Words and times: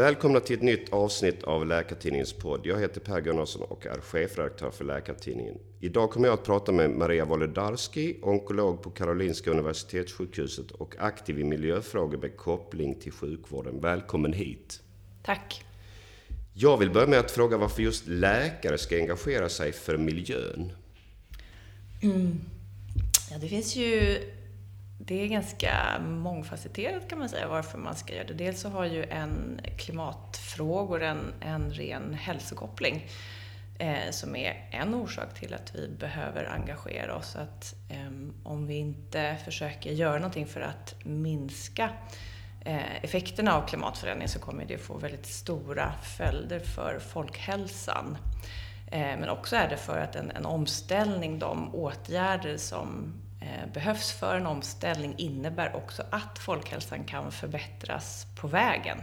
Välkomna 0.00 0.40
till 0.40 0.56
ett 0.56 0.62
nytt 0.62 0.92
avsnitt 0.92 1.42
av 1.42 1.66
Läkartidningens 1.66 2.32
podd. 2.32 2.66
Jag 2.66 2.80
heter 2.80 3.00
Per 3.00 3.20
Gunnarsson 3.20 3.62
och 3.62 3.86
är 3.86 4.00
chefredaktör 4.00 4.70
för 4.70 4.84
Läkartidningen. 4.84 5.58
Idag 5.80 6.10
kommer 6.10 6.28
jag 6.28 6.34
att 6.34 6.44
prata 6.44 6.72
med 6.72 6.90
Maria 6.90 7.24
Wolodarski, 7.24 8.16
onkolog 8.22 8.82
på 8.82 8.90
Karolinska 8.90 9.50
Universitetssjukhuset 9.50 10.70
och 10.70 10.94
aktiv 10.98 11.38
i 11.38 11.44
miljöfrågor 11.44 12.18
med 12.18 12.36
koppling 12.36 12.94
till 12.94 13.12
sjukvården. 13.12 13.80
Välkommen 13.80 14.32
hit! 14.32 14.82
Tack! 15.22 15.64
Jag 16.52 16.78
vill 16.78 16.90
börja 16.90 17.06
med 17.06 17.18
att 17.18 17.30
fråga 17.30 17.56
varför 17.56 17.82
just 17.82 18.06
läkare 18.06 18.78
ska 18.78 18.96
engagera 18.96 19.48
sig 19.48 19.72
för 19.72 19.96
miljön. 19.96 20.72
Mm. 22.02 22.40
Ja, 23.30 23.38
det 23.40 23.48
finns 23.48 23.76
ju 23.76 24.18
det 25.04 25.22
är 25.22 25.26
ganska 25.26 25.98
mångfacetterat 26.00 27.08
kan 27.08 27.18
man 27.18 27.28
säga 27.28 27.48
varför 27.48 27.78
man 27.78 27.96
ska 27.96 28.14
göra 28.14 28.26
det. 28.26 28.34
Dels 28.34 28.60
så 28.60 28.68
har 28.68 28.84
ju 28.84 29.04
en 29.04 29.60
klimatfrågor 29.78 31.02
en, 31.02 31.32
en 31.40 31.70
ren 31.70 32.14
hälsokoppling 32.14 33.06
eh, 33.78 34.10
som 34.10 34.36
är 34.36 34.68
en 34.70 34.94
orsak 34.94 35.34
till 35.34 35.54
att 35.54 35.74
vi 35.74 35.88
behöver 35.88 36.44
engagera 36.44 37.16
oss. 37.16 37.36
Att 37.36 37.74
eh, 37.88 38.10
om 38.42 38.66
vi 38.66 38.74
inte 38.74 39.36
försöker 39.44 39.90
göra 39.92 40.16
någonting 40.16 40.46
för 40.46 40.60
att 40.60 40.94
minska 41.04 41.90
eh, 42.64 43.04
effekterna 43.04 43.54
av 43.54 43.66
klimatförändringen 43.66 44.28
så 44.28 44.38
kommer 44.38 44.64
det 44.64 44.78
få 44.78 44.98
väldigt 44.98 45.26
stora 45.26 45.92
följder 46.02 46.60
för 46.60 46.98
folkhälsan. 46.98 48.16
Eh, 48.86 49.00
men 49.00 49.28
också 49.28 49.56
är 49.56 49.68
det 49.68 49.76
för 49.76 49.98
att 49.98 50.16
en, 50.16 50.30
en 50.30 50.46
omställning, 50.46 51.38
de 51.38 51.74
åtgärder 51.74 52.56
som 52.56 53.14
Eh, 53.40 53.72
behövs 53.72 54.12
för 54.12 54.36
en 54.36 54.46
omställning 54.46 55.14
innebär 55.18 55.76
också 55.76 56.02
att 56.10 56.38
folkhälsan 56.38 57.04
kan 57.04 57.32
förbättras 57.32 58.26
på 58.40 58.48
vägen. 58.48 58.98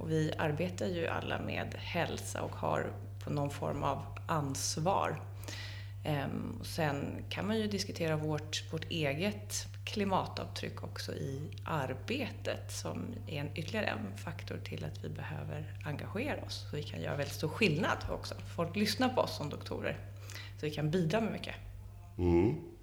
Och 0.00 0.10
vi 0.10 0.32
arbetar 0.38 0.86
ju 0.86 1.06
alla 1.06 1.40
med 1.40 1.74
hälsa 1.78 2.42
och 2.42 2.56
har 2.56 2.92
på 3.24 3.30
någon 3.30 3.50
form 3.50 3.82
av 3.82 4.06
ansvar. 4.26 5.20
Ehm, 6.04 6.56
och 6.60 6.66
sen 6.66 7.24
kan 7.28 7.46
man 7.46 7.58
ju 7.58 7.66
diskutera 7.66 8.16
vårt, 8.16 8.72
vårt 8.72 8.90
eget 8.90 9.66
klimatavtryck 9.84 10.82
också 10.82 11.12
i 11.12 11.50
arbetet 11.64 12.72
som 12.72 13.14
är 13.26 13.40
en, 13.40 13.48
ytterligare 13.54 13.86
en 13.86 14.16
faktor 14.16 14.60
till 14.64 14.84
att 14.84 15.04
vi 15.04 15.08
behöver 15.08 15.80
engagera 15.84 16.42
oss. 16.42 16.66
Så 16.70 16.76
vi 16.76 16.82
kan 16.82 17.00
göra 17.00 17.16
väldigt 17.16 17.34
stor 17.34 17.48
skillnad 17.48 17.98
också. 18.10 18.34
Folk 18.56 18.76
lyssnar 18.76 19.08
på 19.08 19.20
oss 19.20 19.36
som 19.36 19.50
doktorer. 19.50 19.96
Så 20.60 20.66
vi 20.66 20.70
kan 20.70 20.90
bidra 20.90 21.20
med 21.20 21.32
mycket. 21.32 21.54
Mm. 22.18 22.73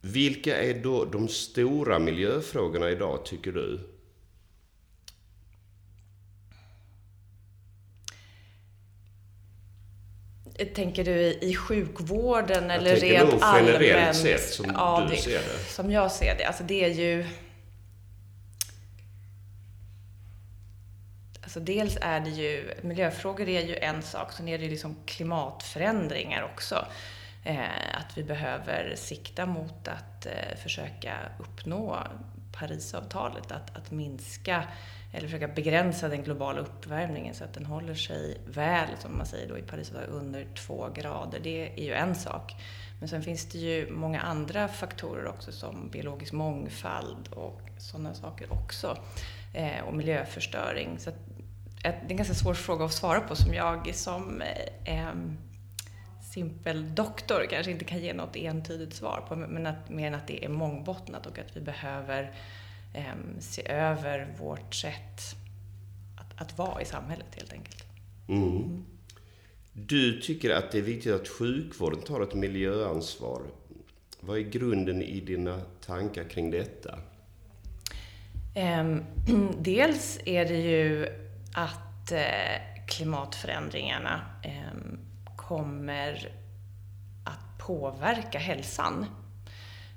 Vilka 0.00 0.56
är 0.62 0.74
då 0.74 1.04
de 1.04 1.28
stora 1.28 1.98
miljöfrågorna 1.98 2.90
idag, 2.90 3.24
tycker 3.24 3.52
du? 3.52 3.80
Tänker 10.74 11.04
du 11.04 11.32
i 11.32 11.56
sjukvården 11.56 12.70
eller 12.70 12.90
jag 12.90 13.02
rent 13.02 13.32
nog 13.32 13.42
allmänt? 13.42 13.82
generellt 13.82 14.16
sett, 14.16 14.48
som 14.48 14.66
ja, 14.74 15.06
du 15.10 15.16
ser 15.16 15.38
det. 15.38 15.72
Som 15.72 15.90
jag 15.90 16.12
ser 16.12 16.36
det. 16.38 16.44
Alltså 16.44 16.64
det 16.64 16.84
är 16.84 16.88
ju... 16.88 17.26
Alltså 21.42 21.60
dels 21.60 21.98
är 22.00 22.20
det 22.20 22.30
ju, 22.30 22.74
miljöfrågor 22.82 23.48
är 23.48 23.66
ju 23.66 23.76
en 23.76 24.02
sak, 24.02 24.32
sen 24.32 24.48
är 24.48 24.58
det 24.58 24.64
ju 24.64 24.70
liksom 24.70 24.96
klimatförändringar 25.06 26.42
också. 26.54 26.86
Eh, 27.46 28.00
att 28.00 28.18
vi 28.18 28.22
behöver 28.22 28.94
sikta 28.96 29.46
mot 29.46 29.88
att 29.88 30.26
eh, 30.26 30.56
försöka 30.62 31.16
uppnå 31.38 31.98
Parisavtalet, 32.52 33.52
att, 33.52 33.76
att 33.76 33.90
minska 33.90 34.64
eller 35.12 35.28
försöka 35.28 35.48
begränsa 35.48 36.08
den 36.08 36.22
globala 36.22 36.60
uppvärmningen 36.60 37.34
så 37.34 37.44
att 37.44 37.54
den 37.54 37.66
håller 37.66 37.94
sig 37.94 38.40
väl, 38.46 38.88
som 38.98 39.16
man 39.16 39.26
säger 39.26 39.48
då 39.48 39.58
i 39.58 39.62
Parisavtalet, 39.62 40.10
under 40.10 40.46
två 40.54 40.88
grader. 40.94 41.40
Det 41.42 41.80
är 41.80 41.84
ju 41.84 41.92
en 41.92 42.14
sak. 42.14 42.54
Men 43.00 43.08
sen 43.08 43.22
finns 43.22 43.48
det 43.48 43.58
ju 43.58 43.90
många 43.90 44.20
andra 44.20 44.68
faktorer 44.68 45.26
också 45.26 45.52
som 45.52 45.88
biologisk 45.90 46.32
mångfald 46.32 47.28
och 47.28 47.60
sådana 47.78 48.14
saker 48.14 48.52
också. 48.52 48.98
Eh, 49.54 49.84
och 49.86 49.94
miljöförstöring. 49.94 50.98
Så 50.98 51.10
eh, 51.10 51.14
det 51.82 51.88
är 51.88 52.10
en 52.10 52.16
ganska 52.16 52.34
svår 52.34 52.54
fråga 52.54 52.84
att 52.84 52.92
svara 52.92 53.20
på 53.20 53.36
som 53.36 53.54
jag 53.54 53.94
som 53.94 54.42
eh, 54.84 55.08
simpel 56.36 56.94
doktor 56.94 57.46
kanske 57.50 57.72
inte 57.72 57.84
kan 57.84 57.98
ge 57.98 58.12
något 58.12 58.36
entydigt 58.36 58.94
svar 58.94 59.24
på, 59.28 59.36
men 59.36 59.66
att, 59.66 59.90
mer 59.90 60.06
än 60.06 60.14
att 60.14 60.26
det 60.26 60.44
är 60.44 60.48
mångbottnat 60.48 61.26
och 61.26 61.38
att 61.38 61.56
vi 61.56 61.60
behöver 61.60 62.32
eh, 62.94 63.40
se 63.40 63.68
över 63.68 64.34
vårt 64.38 64.74
sätt 64.74 65.20
att, 66.16 66.42
att 66.42 66.58
vara 66.58 66.82
i 66.82 66.84
samhället 66.84 67.26
helt 67.34 67.52
enkelt. 67.52 67.84
Mm. 68.28 68.84
Du 69.72 70.20
tycker 70.20 70.50
att 70.50 70.72
det 70.72 70.78
är 70.78 70.82
viktigt 70.82 71.12
att 71.12 71.28
sjukvården 71.28 72.00
tar 72.00 72.20
ett 72.20 72.34
miljöansvar. 72.34 73.42
Vad 74.20 74.38
är 74.38 74.42
grunden 74.42 75.02
i 75.02 75.20
dina 75.20 75.60
tankar 75.86 76.24
kring 76.24 76.50
detta? 76.50 76.98
Eh, 78.54 78.96
dels 79.58 80.18
är 80.24 80.44
det 80.44 80.60
ju 80.60 81.06
att 81.54 82.12
eh, 82.12 82.86
klimatförändringarna 82.88 84.20
ehm, 84.42 84.98
kommer 85.48 86.32
att 87.24 87.58
påverka 87.58 88.38
hälsan. 88.38 89.06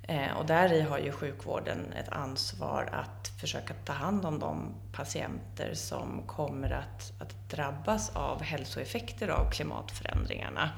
Eh, 0.01 0.37
och 0.37 0.45
där 0.45 0.81
har 0.81 0.99
ju 0.99 1.11
sjukvården 1.11 1.93
ett 1.93 2.09
ansvar 2.09 2.89
att 2.91 3.27
försöka 3.27 3.73
ta 3.85 3.93
hand 3.93 4.25
om 4.25 4.39
de 4.39 4.75
patienter 4.91 5.73
som 5.73 6.23
kommer 6.27 6.71
att, 6.71 7.13
att 7.21 7.49
drabbas 7.49 8.09
av 8.15 8.41
hälsoeffekter 8.41 9.27
av 9.27 9.51
klimatförändringarna. 9.51 10.69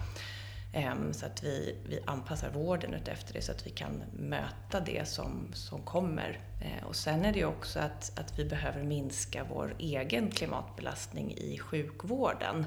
Ehm, 0.74 1.14
så 1.14 1.26
att 1.26 1.44
vi, 1.44 1.78
vi 1.86 2.00
anpassar 2.06 2.50
vården 2.50 2.94
utefter 2.94 3.34
det 3.34 3.42
så 3.42 3.52
att 3.52 3.68
vi 3.68 3.72
kan 3.72 4.03
möta 4.14 4.80
det 4.80 5.08
som, 5.08 5.48
som 5.53 5.82
kommer. 5.82 6.40
Eh, 6.62 6.88
och 6.88 6.96
sen 6.96 7.26
är 7.26 7.34
det 7.34 7.40
ju 7.40 7.46
också 7.46 7.80
att, 7.80 8.20
att 8.20 8.40
vi 8.40 8.46
behöver 8.46 8.84
minska 8.84 9.46
vår 9.50 9.76
egen 9.80 10.32
klimatbelastning 10.32 11.32
i 11.38 11.59
sjukvården. 11.59 12.66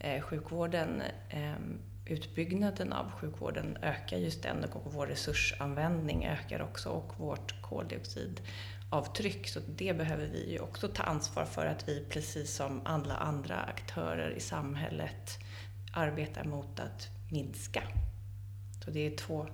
Eh, 0.00 0.22
sjukvården, 0.22 1.02
ehm, 1.30 1.78
utbyggnaden 2.06 2.92
av 2.92 3.10
sjukvården 3.10 3.78
ökar 3.82 4.16
ju 4.16 4.30
ständigt 4.30 4.70
och 4.74 4.92
vår 4.92 5.06
resursanvändning 5.06 6.26
ökar 6.26 6.62
också 6.62 6.88
och 6.88 7.12
vårt 7.18 7.62
koldioxidavtryck. 7.62 9.48
Så 9.48 9.60
det 9.76 9.94
behöver 9.94 10.26
vi 10.26 10.52
ju 10.52 10.58
också 10.58 10.88
ta 10.88 11.02
ansvar 11.02 11.44
för 11.44 11.66
att 11.66 11.88
vi 11.88 12.04
precis 12.08 12.54
som 12.54 12.80
alla 12.84 13.14
andra 13.14 13.56
aktörer 13.56 14.30
i 14.30 14.40
samhället 14.40 15.38
arbetar 15.92 16.44
mot 16.44 16.80
att 16.80 17.08
minska. 17.30 17.82
Så 18.84 18.90
det 18.90 19.06
är 19.06 19.16
två 19.16 19.46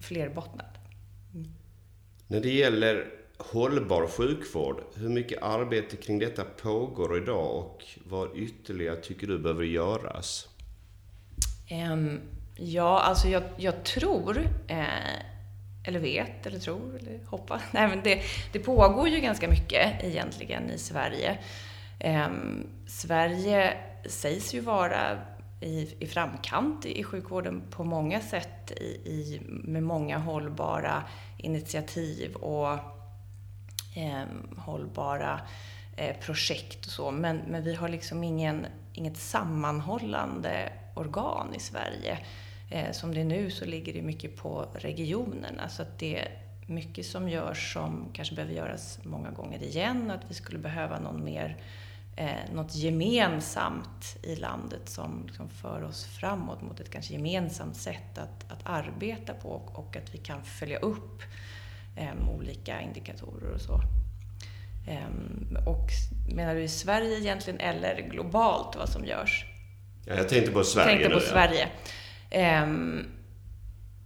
flerbottnad. 0.00 0.78
Mm. 1.34 1.52
När 2.26 2.40
det 2.40 2.50
gäller 2.52 3.21
hållbar 3.38 4.06
sjukvård, 4.06 4.84
hur 4.94 5.08
mycket 5.08 5.42
arbete 5.42 5.96
kring 5.96 6.18
detta 6.18 6.44
pågår 6.44 7.16
idag 7.16 7.56
och 7.56 7.84
vad 8.04 8.36
ytterligare 8.36 8.96
tycker 8.96 9.26
du 9.26 9.38
behöver 9.38 9.64
göras? 9.64 10.48
Um, 11.92 12.20
ja, 12.56 13.00
alltså 13.00 13.28
jag, 13.28 13.42
jag 13.56 13.84
tror, 13.84 14.38
eh, 14.68 14.86
eller 15.84 15.98
vet, 15.98 16.46
eller 16.46 16.58
tror, 16.58 16.98
eller 17.00 17.20
hoppas. 17.26 17.62
Nej, 17.72 17.88
men 17.88 18.00
det, 18.04 18.22
det 18.52 18.58
pågår 18.58 19.08
ju 19.08 19.20
ganska 19.20 19.48
mycket 19.48 20.04
egentligen 20.04 20.70
i 20.70 20.78
Sverige. 20.78 21.38
Um, 22.04 22.66
Sverige 22.86 23.76
sägs 24.06 24.54
ju 24.54 24.60
vara 24.60 25.18
i, 25.60 25.94
i 25.98 26.06
framkant 26.06 26.86
i 26.86 27.04
sjukvården 27.04 27.62
på 27.70 27.84
många 27.84 28.20
sätt 28.20 28.70
i, 28.70 28.84
i, 28.84 29.40
med 29.46 29.82
många 29.82 30.18
hållbara 30.18 31.02
initiativ 31.38 32.34
och 32.34 32.78
Ehm, 33.94 34.48
hållbara 34.56 35.40
eh, 35.96 36.16
projekt 36.16 36.86
och 36.86 36.92
så. 36.92 37.10
Men, 37.10 37.36
men 37.36 37.62
vi 37.62 37.74
har 37.74 37.88
liksom 37.88 38.24
ingen, 38.24 38.66
inget 38.92 39.16
sammanhållande 39.16 40.72
organ 40.94 41.54
i 41.54 41.60
Sverige. 41.60 42.18
Eh, 42.70 42.92
som 42.92 43.14
det 43.14 43.20
är 43.20 43.24
nu 43.24 43.50
så 43.50 43.64
ligger 43.64 43.92
det 43.92 44.02
mycket 44.02 44.36
på 44.36 44.66
regionerna. 44.74 45.56
Så 45.56 45.62
alltså 45.62 45.82
att 45.82 45.98
det 45.98 46.18
är 46.18 46.28
mycket 46.66 47.06
som 47.06 47.28
görs 47.28 47.72
som 47.72 48.08
kanske 48.12 48.34
behöver 48.34 48.54
göras 48.54 48.98
många 49.02 49.30
gånger 49.30 49.62
igen. 49.62 50.10
Att 50.10 50.30
vi 50.30 50.34
skulle 50.34 50.58
behöva 50.58 50.98
någon 50.98 51.24
mer 51.24 51.56
eh, 52.16 52.54
något 52.54 52.74
gemensamt 52.74 54.16
i 54.22 54.36
landet 54.36 54.88
som 54.88 55.22
liksom 55.26 55.48
för 55.48 55.82
oss 55.82 56.04
framåt 56.04 56.62
mot 56.62 56.80
ett 56.80 56.90
kanske 56.90 57.12
gemensamt 57.12 57.76
sätt 57.76 58.18
att, 58.18 58.52
att 58.52 58.60
arbeta 58.62 59.34
på 59.34 59.48
och, 59.48 59.78
och 59.78 59.96
att 59.96 60.14
vi 60.14 60.18
kan 60.18 60.42
följa 60.44 60.78
upp 60.78 61.22
olika 62.28 62.80
indikatorer 62.80 63.52
och 63.54 63.60
så. 63.60 63.80
Eh, 64.88 65.66
och 65.66 65.88
menar 66.34 66.54
du 66.54 66.62
i 66.62 66.68
Sverige 66.68 67.18
egentligen 67.18 67.60
eller 67.60 68.08
globalt 68.10 68.76
vad 68.76 68.88
som 68.88 69.04
görs? 69.04 69.44
Ja, 70.06 70.14
jag 70.14 70.28
tänkte 70.28 70.52
på 70.52 70.64
Sverige 70.64 70.88
tänkte 70.88 71.08
på 71.08 71.14
nu, 71.14 71.20
Sverige. 71.20 71.68
Ja. 72.30 72.66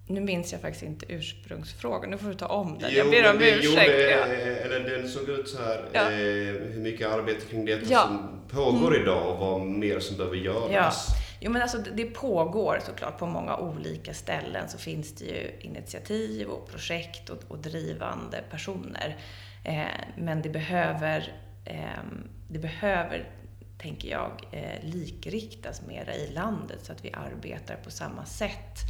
nu 0.09 0.21
minns 0.21 0.53
jag 0.53 0.61
faktiskt 0.61 0.85
inte 0.85 1.07
ursprungsfrågan. 1.09 2.11
Nu 2.11 2.19
får 2.19 2.29
du 2.29 2.35
ta 2.35 2.47
om 2.47 2.79
den. 2.79 2.95
jag 2.95 3.11
ber 3.11 3.31
om 3.31 3.37
ursäkt. 3.37 3.65
Gjorde, 3.65 4.11
ja. 4.11 4.27
Eller 4.27 4.91
den 4.91 5.09
såg 5.09 5.29
ut 5.29 5.49
så 5.49 5.63
här. 5.63 5.85
Ja. 5.93 6.01
Eh, 6.01 6.73
hur 6.73 6.81
mycket 6.81 7.09
arbete 7.09 7.47
kring 7.51 7.65
detta 7.65 7.87
ja. 7.89 8.01
som 8.01 8.41
pågår 8.49 8.95
mm. 8.95 9.03
idag 9.03 9.33
och 9.33 9.39
vad 9.39 9.61
mer 9.61 10.01
som 10.01 10.17
behöver 10.17 10.37
göras. 10.37 11.07
Ja. 11.09 11.26
Jo, 11.41 11.51
men 11.51 11.63
alltså 11.63 11.79
det 11.79 12.05
pågår 12.05 12.81
såklart 12.87 13.19
på 13.19 13.27
många 13.27 13.57
olika 13.57 14.15
ställen 14.15 14.69
så 14.69 14.79
finns 14.79 15.15
det 15.15 15.25
ju 15.25 15.51
initiativ 15.61 16.49
och 16.49 16.69
projekt 16.69 17.31
och, 17.31 17.39
och 17.49 17.59
drivande 17.59 18.45
personer. 18.51 19.17
Eh, 19.65 19.87
men 20.17 20.43
det 20.43 20.49
behöver, 20.49 21.33
eh, 21.65 22.03
det 22.49 22.59
behöver 22.59 23.31
tänker 23.79 24.09
jag, 24.09 24.49
eh, 24.53 24.85
likriktas 24.85 25.87
mera 25.87 26.15
i 26.15 26.33
landet 26.33 26.85
så 26.85 26.93
att 26.93 27.05
vi 27.05 27.13
arbetar 27.13 27.77
på 27.77 27.91
samma 27.91 28.25
sätt. 28.25 28.81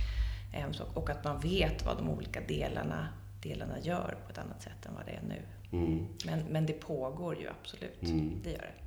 Eh, 0.52 0.80
och 0.94 1.10
att 1.10 1.24
man 1.24 1.40
vet 1.40 1.84
vad 1.84 1.96
de 1.96 2.10
olika 2.10 2.40
delarna, 2.40 3.08
delarna 3.42 3.80
gör 3.80 4.18
på 4.24 4.32
ett 4.32 4.38
annat 4.38 4.62
sätt 4.62 4.86
än 4.86 4.94
vad 4.94 5.06
det 5.06 5.12
är 5.12 5.22
nu. 5.28 5.42
Mm. 5.72 6.06
Men, 6.26 6.40
men 6.50 6.66
det 6.66 6.72
pågår 6.72 7.40
ju 7.40 7.48
absolut, 7.48 8.02
mm. 8.02 8.40
det 8.44 8.50
gör 8.50 8.58
det. 8.58 8.85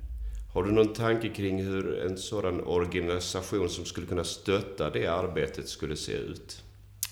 Har 0.52 0.62
du 0.62 0.72
någon 0.72 0.94
tanke 0.94 1.28
kring 1.28 1.62
hur 1.62 2.06
en 2.06 2.18
sådan 2.18 2.64
organisation 2.64 3.68
som 3.68 3.84
skulle 3.84 4.06
kunna 4.06 4.24
stötta 4.24 4.90
det 4.90 5.06
arbetet 5.06 5.68
skulle 5.68 5.96
se 5.96 6.12
ut? 6.12 6.64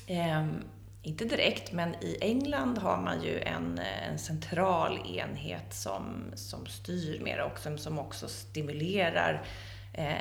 Um, 0.08 0.64
inte 1.02 1.25
direkt, 1.25 1.73
men 1.73 1.94
i 1.94 2.19
England 2.20 2.79
har 2.79 3.02
man 3.02 3.23
ju 3.23 3.40
en, 3.40 3.79
eh, 3.79 4.08
en 4.08 4.19
central 4.19 4.99
enhet 5.06 5.75
som, 5.75 6.32
som 6.35 6.67
styr 6.67 7.20
mer 7.20 7.40
och 7.40 7.58
som, 7.58 7.79
som 7.79 7.99
också 7.99 8.29
stimulerar 8.29 9.44
eh, 9.93 10.14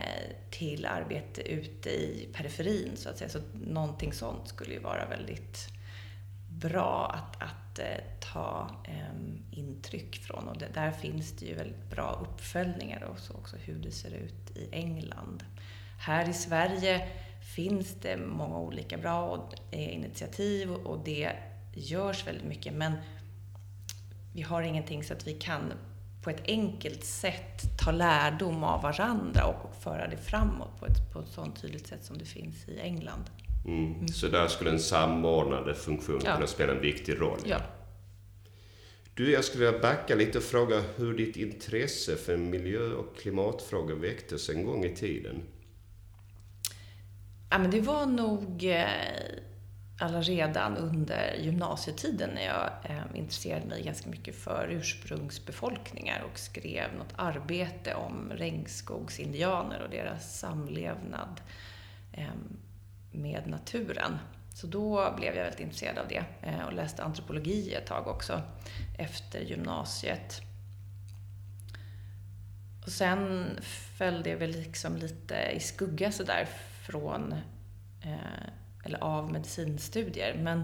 till 0.52 0.86
arbete 0.86 1.42
ute 1.42 1.90
i 1.90 2.30
periferin, 2.34 2.92
så 2.96 3.10
att 3.10 3.18
säga. 3.18 3.30
Så 3.30 3.40
någonting 3.54 4.14
sånt 4.14 4.48
skulle 4.48 4.74
ju 4.74 4.80
vara 4.80 5.06
väldigt 5.06 5.70
bra 6.50 7.16
att, 7.16 7.44
att 7.44 7.67
eh, 7.80 7.86
ta 8.34 8.70
eh, 8.84 9.60
intryck 9.60 10.16
från. 10.16 10.48
Och 10.48 10.58
det, 10.58 10.68
där 10.74 10.92
finns 10.92 11.32
det 11.32 11.46
ju 11.46 11.56
väldigt 11.56 11.90
bra 11.90 12.20
uppföljningar 12.22 13.04
och 13.04 13.20
så 13.20 13.34
också 13.34 13.58
hur 13.58 13.76
det 13.76 13.92
ser 13.92 14.12
ut 14.12 14.58
i 14.58 14.70
England. 14.72 15.44
Här 16.00 16.30
i 16.30 16.34
Sverige 16.34 17.08
finns 17.56 17.96
det 18.02 18.18
många 18.18 18.58
olika 18.58 18.98
bra 18.98 19.50
eh, 19.72 19.96
initiativ 19.96 20.72
och 20.72 21.04
det 21.06 21.32
görs 21.74 22.28
väldigt 22.28 22.46
mycket 22.46 22.74
men 22.74 22.94
vi 24.34 24.42
har 24.42 24.62
ingenting 24.62 25.04
så 25.04 25.14
att 25.14 25.28
vi 25.28 25.34
kan 25.34 25.74
på 26.24 26.30
ett 26.30 26.44
enkelt 26.48 27.04
sätt 27.04 27.78
ta 27.78 27.92
lärdom 27.92 28.64
av 28.64 28.82
varandra 28.82 29.46
och, 29.46 29.76
föra 29.76 30.08
det 30.08 30.18
framåt 30.18 30.80
på 30.80 30.86
ett, 30.86 31.14
på 31.14 31.20
ett 31.20 31.28
sånt 31.28 31.62
tydligt 31.62 31.88
sätt 31.88 32.04
som 32.04 32.18
det 32.18 32.26
finns 32.26 32.68
i 32.68 32.80
England. 32.80 33.24
Mm. 33.66 33.94
Mm. 33.94 34.08
Så 34.08 34.28
där 34.28 34.48
skulle 34.48 34.70
en 34.70 34.80
samordnande 34.80 35.76
funktion 35.76 36.22
ja. 36.26 36.36
kunna 36.36 36.48
spela 36.48 36.74
en 36.74 36.82
viktig 36.82 37.22
roll? 37.22 37.40
Ja. 37.46 37.62
Du, 39.14 39.32
jag 39.32 39.44
skulle 39.44 39.66
vilja 39.66 39.82
backa 39.82 40.16
lite 40.16 40.38
och 40.38 40.44
fråga 40.44 40.84
hur 40.96 41.14
ditt 41.14 41.38
intresse 41.38 42.16
för 42.16 42.38
miljö 42.38 42.94
och 42.94 43.18
klimatfrågor 43.18 43.96
väcktes 43.96 44.50
en 44.50 44.66
gång 44.66 44.86
i 44.86 44.96
tiden? 44.96 45.44
Ja, 47.50 47.58
men 47.58 47.72
det 47.72 47.82
var 47.82 48.06
nog 48.06 48.64
eh, 48.64 48.86
alla 50.00 50.22
redan 50.22 50.78
under 50.78 51.36
gymnasietiden 51.40 52.30
när 52.30 52.46
jag 52.46 52.70
eh, 52.84 53.20
intresserade 53.20 53.66
mig 53.66 53.84
ganska 53.84 54.10
mycket 54.10 54.36
för 54.36 54.68
ursprungsbefolkningar 54.72 56.26
och 56.32 56.40
skrev 56.40 56.94
något 56.98 57.14
arbete 57.16 57.94
om 57.94 58.32
regnskogsindianer 58.36 59.82
och 59.82 59.90
deras 59.90 60.40
samlevnad 60.40 61.42
eh, 62.14 62.28
med 63.12 63.48
naturen. 63.48 64.18
Så 64.54 64.68
då 64.68 65.14
blev 65.18 65.36
jag 65.36 65.44
väldigt 65.44 65.60
intresserad 65.60 65.98
av 65.98 66.08
det 66.08 66.24
eh, 66.42 66.66
och 66.66 66.74
läste 66.74 67.04
antropologi 67.04 67.74
ett 67.74 67.86
tag 67.86 68.08
också 68.08 68.42
efter 68.98 69.40
gymnasiet. 69.40 70.42
Och 72.86 72.92
sen 72.92 73.50
föll 73.98 74.24
det 74.24 74.36
väl 74.36 74.52
liksom 74.52 74.98
lite 74.98 75.36
i 75.56 75.60
skugga 75.60 76.12
sådär 76.12 76.48
från, 76.82 77.34
eh, 78.04 78.48
eller 78.84 79.04
av 79.04 79.32
medicinstudier. 79.32 80.38
Men 80.44 80.64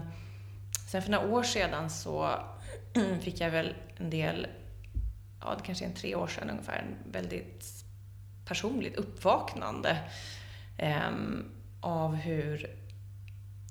sen 0.90 1.02
för 1.02 1.10
några 1.10 1.28
år 1.28 1.42
sedan 1.42 1.90
så 1.90 2.40
fick 3.20 3.40
jag 3.40 3.50
väl 3.50 3.74
en 3.96 4.10
del, 4.10 4.46
ja 5.40 5.54
det 5.58 5.64
kanske 5.64 5.84
är 5.84 5.88
en 5.88 5.94
tre 5.94 6.14
år 6.14 6.26
sedan 6.26 6.50
ungefär, 6.50 6.78
en 6.78 7.12
väldigt 7.12 7.84
personligt 8.44 8.96
uppvaknande 8.96 9.98
eh, 10.78 11.10
av 11.84 12.14
hur, 12.14 12.70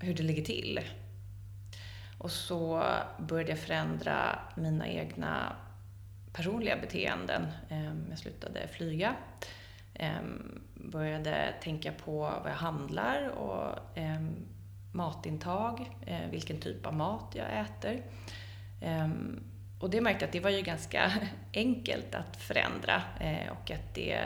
hur 0.02 0.14
det 0.14 0.24
ligger 0.24 0.44
till. 0.44 0.80
Och 2.18 2.32
så 2.32 2.84
började 3.18 3.52
jag 3.52 3.60
förändra 3.60 4.40
mina 4.56 4.88
egna 4.88 5.56
personliga 6.34 6.78
beteenden. 6.78 7.48
Ehm, 7.70 8.06
jag 8.10 8.20
slutade 8.20 8.68
flyga 8.68 9.16
ehm, 9.94 10.62
började 10.74 11.54
tänka 11.62 11.92
på 11.92 12.20
vad 12.20 12.52
jag 12.52 12.58
handlar 12.58 13.30
och 13.30 13.80
ehm, 13.96 14.36
matintag, 14.92 15.92
eh, 16.06 16.30
vilken 16.32 16.60
typ 16.60 16.86
av 16.86 16.94
mat 16.94 17.36
jag 17.36 17.60
äter. 17.60 18.04
Och 19.80 19.90
det 19.90 20.02
märkte 20.02 20.24
jag 20.24 20.28
att 20.28 20.34
det 20.34 20.40
var 20.40 20.50
ju 20.50 20.62
ganska 20.62 21.12
enkelt 21.54 22.16
att 22.16 22.38
förändra 22.38 23.02
eh, 23.20 23.52
och 23.52 23.72
att 23.72 23.94
det 23.94 24.20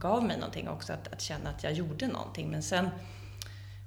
gav 0.00 0.24
mig 0.24 0.36
någonting 0.36 0.68
också 0.68 0.92
att, 0.92 1.12
att 1.12 1.20
känna 1.20 1.50
att 1.50 1.64
jag 1.64 1.72
gjorde 1.72 2.06
någonting. 2.06 2.50
Men 2.50 2.62
sen, 2.62 2.88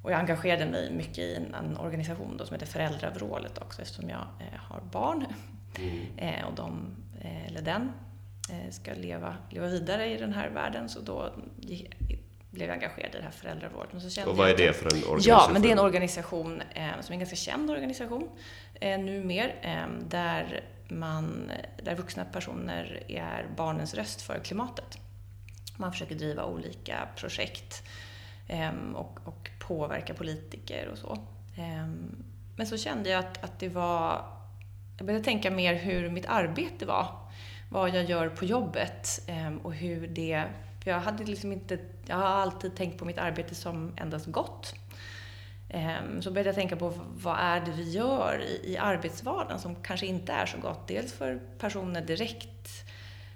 och 0.03 0.11
jag 0.11 0.19
engagerade 0.19 0.65
mig 0.65 0.91
mycket 0.91 1.17
i 1.17 1.35
en, 1.35 1.55
en 1.55 1.77
organisation 1.77 2.37
då 2.37 2.45
som 2.45 2.53
heter 2.53 2.65
Föräldravrålet 2.65 3.57
också 3.57 3.81
eftersom 3.81 4.09
jag 4.09 4.21
eh, 4.39 4.59
har 4.59 4.81
barn. 4.91 5.25
Mm. 5.77 6.45
och 6.47 6.55
de, 6.55 6.95
eller 7.47 7.61
den 7.61 7.91
Eh, 8.51 8.71
ska 8.71 8.93
leva, 8.93 9.35
leva 9.49 9.67
vidare 9.67 10.13
i 10.13 10.17
den 10.17 10.33
här 10.33 10.49
världen. 10.49 10.89
Så 10.89 10.99
då 10.99 11.29
blev 12.51 12.69
jag 12.69 12.73
engagerad 12.73 13.15
i 13.15 13.17
det 13.17 13.23
här 13.23 13.31
föräldravården. 13.31 14.01
och 14.27 14.37
vad 14.37 14.49
är 14.49 14.57
det 14.57 14.73
för 14.73 14.85
en 14.85 15.03
organisation? 15.03 15.21
Ja, 15.23 15.49
men 15.53 15.61
det 15.61 15.67
är 15.67 15.71
en 15.71 15.79
organisation 15.79 16.61
eh, 16.61 16.89
som 17.01 17.11
är 17.11 17.13
en 17.13 17.19
ganska 17.19 17.35
känd 17.35 17.71
organisation 17.71 18.29
eh, 18.73 18.99
numer. 18.99 19.55
Eh, 19.61 20.07
där, 20.09 20.63
man, 20.87 21.51
där 21.83 21.95
vuxna 21.95 22.25
personer 22.25 23.03
är 23.07 23.45
barnens 23.57 23.93
röst 23.93 24.21
för 24.21 24.39
klimatet. 24.39 24.97
Man 25.81 25.91
försöker 25.91 26.15
driva 26.15 26.45
olika 26.45 27.07
projekt 27.15 27.83
ehm, 28.47 28.95
och, 28.95 29.19
och 29.23 29.49
påverka 29.59 30.13
politiker 30.13 30.87
och 30.87 30.97
så. 30.97 31.17
Ehm, 31.55 32.23
men 32.55 32.67
så 32.67 32.77
kände 32.77 33.09
jag 33.09 33.19
att, 33.19 33.43
att 33.43 33.59
det 33.59 33.69
var... 33.69 34.25
Jag 34.97 35.05
började 35.05 35.25
tänka 35.25 35.51
mer 35.51 35.75
hur 35.75 36.09
mitt 36.09 36.25
arbete 36.25 36.85
var 36.85 37.07
vad 37.69 37.89
jag 37.89 38.03
gör 38.03 38.29
på 38.29 38.45
jobbet 38.45 39.21
ehm, 39.27 39.57
och 39.57 39.73
hur 39.73 40.07
det... 40.07 40.45
För 40.83 40.91
jag 40.91 40.99
hade 40.99 41.23
liksom 41.23 41.51
inte... 41.51 41.79
Jag 42.05 42.15
har 42.15 42.25
alltid 42.25 42.75
tänkt 42.75 42.99
på 42.99 43.05
mitt 43.05 43.17
arbete 43.17 43.55
som 43.55 43.93
endast 43.97 44.25
gott. 44.25 44.75
Så 46.19 46.31
började 46.31 46.49
jag 46.49 46.55
tänka 46.55 46.75
på 46.75 46.93
vad 47.15 47.37
är 47.39 47.59
det 47.59 47.71
vi 47.71 47.91
gör 47.91 48.41
i, 48.41 48.73
i 48.73 48.77
arbetsvardagen 48.77 49.59
som 49.59 49.75
kanske 49.75 50.05
inte 50.05 50.33
är 50.33 50.45
så 50.45 50.57
gott. 50.57 50.87
Dels 50.87 51.13
för 51.13 51.39
personer 51.57 52.01
direkt 52.01 52.51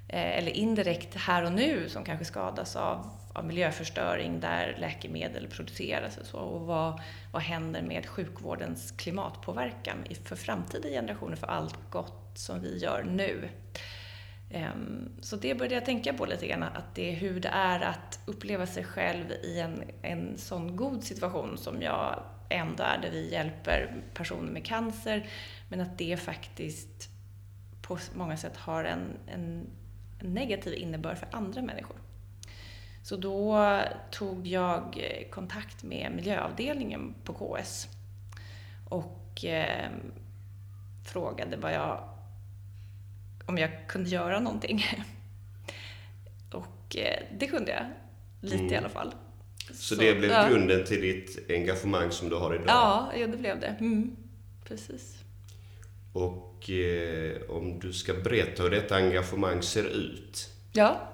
Eh, 0.08 0.38
eller 0.38 0.52
indirekt 0.52 1.16
här 1.16 1.44
och 1.44 1.52
nu 1.52 1.90
som 1.90 2.04
kanske 2.04 2.26
skadas 2.26 2.76
av, 2.76 3.10
av 3.34 3.46
miljöförstöring 3.46 4.40
där 4.40 4.78
läkemedel 4.80 5.48
produceras 5.48 6.18
och 6.18 6.26
så. 6.26 6.38
Och 6.38 6.62
vad, 6.62 7.02
vad 7.32 7.42
händer 7.42 7.82
med 7.82 8.06
sjukvårdens 8.06 8.92
klimatpåverkan 8.92 9.98
för 10.24 10.36
framtida 10.36 10.90
generationer 10.90 11.36
för 11.36 11.48
allt 11.48 11.80
gott 11.90 12.32
som 12.34 12.62
vi 12.62 12.78
gör 12.78 13.04
nu. 13.04 13.50
Ehm, 14.52 15.10
så 15.22 15.36
det 15.36 15.56
började 15.56 15.76
jag 15.76 15.86
tänka 15.86 16.14
på 16.14 16.26
lite 16.26 16.48
grann, 16.48 16.64
att 16.64 16.96
det 16.96 17.12
är 17.12 17.16
hur 17.16 17.40
det 17.40 17.50
är 17.50 17.80
att 17.80 18.20
uppleva 18.26 18.68
sig 18.68 18.84
själv 18.84 19.32
i 19.32 19.60
en, 19.60 19.84
en 20.02 20.38
sån 20.38 20.76
god 20.76 21.04
situation 21.04 21.58
som 21.58 21.82
jag 21.82 22.24
ändå 22.50 22.84
är, 22.84 22.98
där 23.02 23.12
vi 23.12 23.32
hjälper 23.32 24.04
personer 24.14 24.52
med 24.52 24.66
cancer, 24.66 25.30
men 25.70 25.82
att 25.82 25.98
det 25.98 26.18
faktiskt 26.18 27.10
på 27.82 27.98
många 28.14 28.38
sätt 28.38 28.58
har 28.58 28.84
en, 28.84 29.18
en 29.28 29.68
negativ 30.20 30.74
innebörd 30.74 31.18
för 31.18 31.28
andra 31.32 31.62
människor. 31.62 31.98
Så 33.02 33.18
då 33.18 33.70
tog 34.12 34.48
jag 34.48 35.04
kontakt 35.32 35.84
med 35.84 36.12
miljöavdelningen 36.16 37.16
på 37.24 37.34
KS 37.34 37.88
och 38.90 39.46
eh, 39.46 39.90
frågade 41.04 41.58
vad 41.58 41.74
jag 41.74 42.10
om 43.46 43.58
jag 43.58 43.88
kunde 43.88 44.10
göra 44.10 44.40
någonting. 44.40 44.86
Och 46.52 46.98
eh, 46.98 47.24
det 47.40 47.48
kunde 47.48 47.72
jag. 47.72 47.86
Lite 48.42 48.56
mm. 48.56 48.74
i 48.74 48.78
alla 48.78 48.90
fall. 48.90 49.14
Så, 49.68 49.74
Så 49.74 49.96
det 49.96 50.16
blev 50.16 50.32
ja. 50.32 50.48
grunden 50.50 50.86
till 50.86 51.02
ditt 51.02 51.50
engagemang 51.50 52.12
som 52.12 52.30
du 52.30 52.36
har 52.36 52.56
idag? 52.56 52.68
Ja, 52.68 53.12
ja 53.18 53.28
det 53.28 53.38
blev 53.38 53.60
det. 53.60 53.76
Mm. 53.80 54.16
Precis. 54.64 55.25
Och 56.16 56.70
eh, 56.70 57.42
om 57.50 57.80
du 57.80 57.94
ska 57.94 58.14
berätta 58.14 58.64
hur 58.64 58.70
detta 58.70 58.96
engagemang 58.96 59.62
ser 59.62 59.86
ut? 59.86 60.50
Ja, 60.74 61.12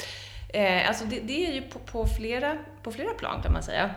eh, 0.50 0.88
alltså 0.88 1.06
det, 1.06 1.20
det, 1.20 1.48
är 1.48 1.54
ju 1.54 1.62
på, 1.62 1.80
på, 1.80 2.08
flera, 2.08 2.58
på 2.84 2.92
flera 2.92 3.14
plan 3.14 3.42
kan 3.44 3.54
man 3.54 3.64
säga. 3.64 3.96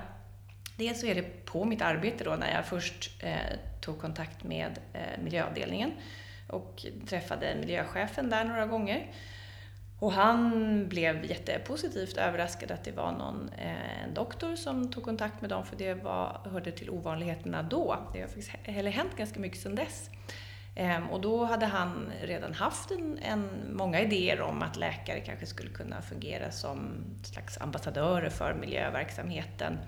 Dels 0.77 1.01
så 1.01 1.07
är 1.07 1.15
det 1.15 1.45
på 1.45 1.65
mitt 1.65 1.83
arbete 1.83 2.25
då 2.25 2.31
när 2.31 2.55
jag 2.55 2.67
först 2.67 3.23
eh, 3.23 3.59
tog 3.81 4.01
kontakt 4.01 4.45
med 4.45 4.79
eh, 4.93 5.23
miljöavdelningen 5.23 5.93
och 6.49 6.87
träffade 7.09 7.57
miljöchefen 7.61 8.31
där 8.31 8.45
några 8.45 8.67
gånger. 8.67 9.13
Och 9.99 10.13
han 10.13 10.89
blev 10.89 11.25
jättepositivt 11.25 12.17
överraskad 12.17 12.71
att 12.71 12.85
det 12.85 12.93
var 12.93 13.13
någon, 13.13 13.51
eh, 13.59 14.05
en 14.05 14.15
doktor 14.15 14.57
som 14.57 14.93
tog 14.93 15.05
kontakt 15.05 15.41
med 15.41 15.51
dem 15.51 15.67
för 15.67 15.77
det 15.77 15.95
var, 15.95 16.41
hörde 16.45 16.73
till 16.73 16.91
ovanligheterna 16.91 17.63
då. 17.63 17.97
Det 18.13 18.21
har 18.21 18.27
faktiskt 18.27 18.51
heller 18.63 18.91
hänt 18.91 19.17
ganska 19.17 19.41
mycket 19.41 19.61
sedan 19.61 19.75
dess. 19.75 20.11
Ehm, 20.77 21.11
och 21.11 21.21
då 21.21 21.45
hade 21.45 21.67
han 21.67 22.13
redan 22.23 22.55
haft 22.55 22.91
en, 22.91 23.19
en, 23.19 23.49
många 23.73 24.01
idéer 24.01 24.41
om 24.41 24.63
att 24.63 24.77
läkare 24.77 25.21
kanske 25.21 25.47
skulle 25.47 25.71
kunna 25.71 26.03
fungera 26.03 26.51
som 26.51 26.95
slags 27.23 27.61
ambassadörer 27.61 28.31
för 28.31 28.55
miljöverksamheten. 28.55 29.79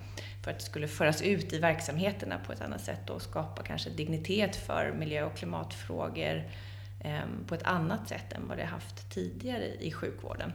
För 0.44 0.50
att 0.50 0.58
det 0.58 0.64
skulle 0.64 0.88
föras 0.88 1.22
ut 1.22 1.52
i 1.52 1.58
verksamheterna 1.58 2.38
på 2.46 2.52
ett 2.52 2.60
annat 2.60 2.80
sätt 2.80 3.10
och 3.10 3.22
skapa 3.22 3.62
kanske 3.62 3.90
dignitet 3.90 4.56
för 4.56 4.92
miljö 4.98 5.24
och 5.24 5.36
klimatfrågor 5.36 6.42
ehm, 7.04 7.44
på 7.46 7.54
ett 7.54 7.62
annat 7.62 8.08
sätt 8.08 8.32
än 8.32 8.48
vad 8.48 8.58
det 8.58 8.64
haft 8.64 9.10
tidigare 9.10 9.66
i 9.80 9.92
sjukvården. 9.92 10.52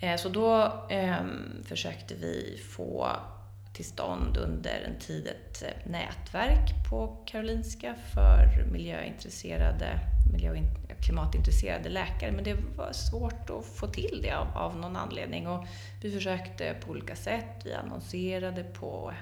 Ehm, 0.00 0.18
så 0.18 0.28
då 0.28 0.72
försökte 1.64 2.14
vi 2.14 2.62
få 2.70 3.16
till 3.74 3.84
stånd 3.84 4.36
under 4.36 4.82
en 4.86 4.98
tid 4.98 5.26
ett 5.26 5.62
eh, 5.62 5.90
nätverk 5.90 6.88
på 6.90 7.16
Karolinska 7.26 7.94
för 8.14 8.64
miljöintresserade, 8.72 9.98
miljö 10.32 10.50
och 10.50 11.04
klimatintresserade 11.04 11.88
läkare. 11.88 12.32
Men 12.32 12.44
det 12.44 12.56
var 12.76 12.92
svårt 12.92 13.50
att 13.50 13.66
få 13.66 13.86
till 13.86 14.20
det 14.22 14.32
av, 14.32 14.56
av 14.56 14.76
någon 14.76 14.96
anledning. 14.96 15.46
Och 15.46 15.66
vi 16.02 16.12
försökte 16.12 16.74
på 16.84 16.90
olika 16.90 17.16
sätt. 17.16 17.62
Vi 17.64 17.74
annonserade 17.74 18.64
på 18.64 19.12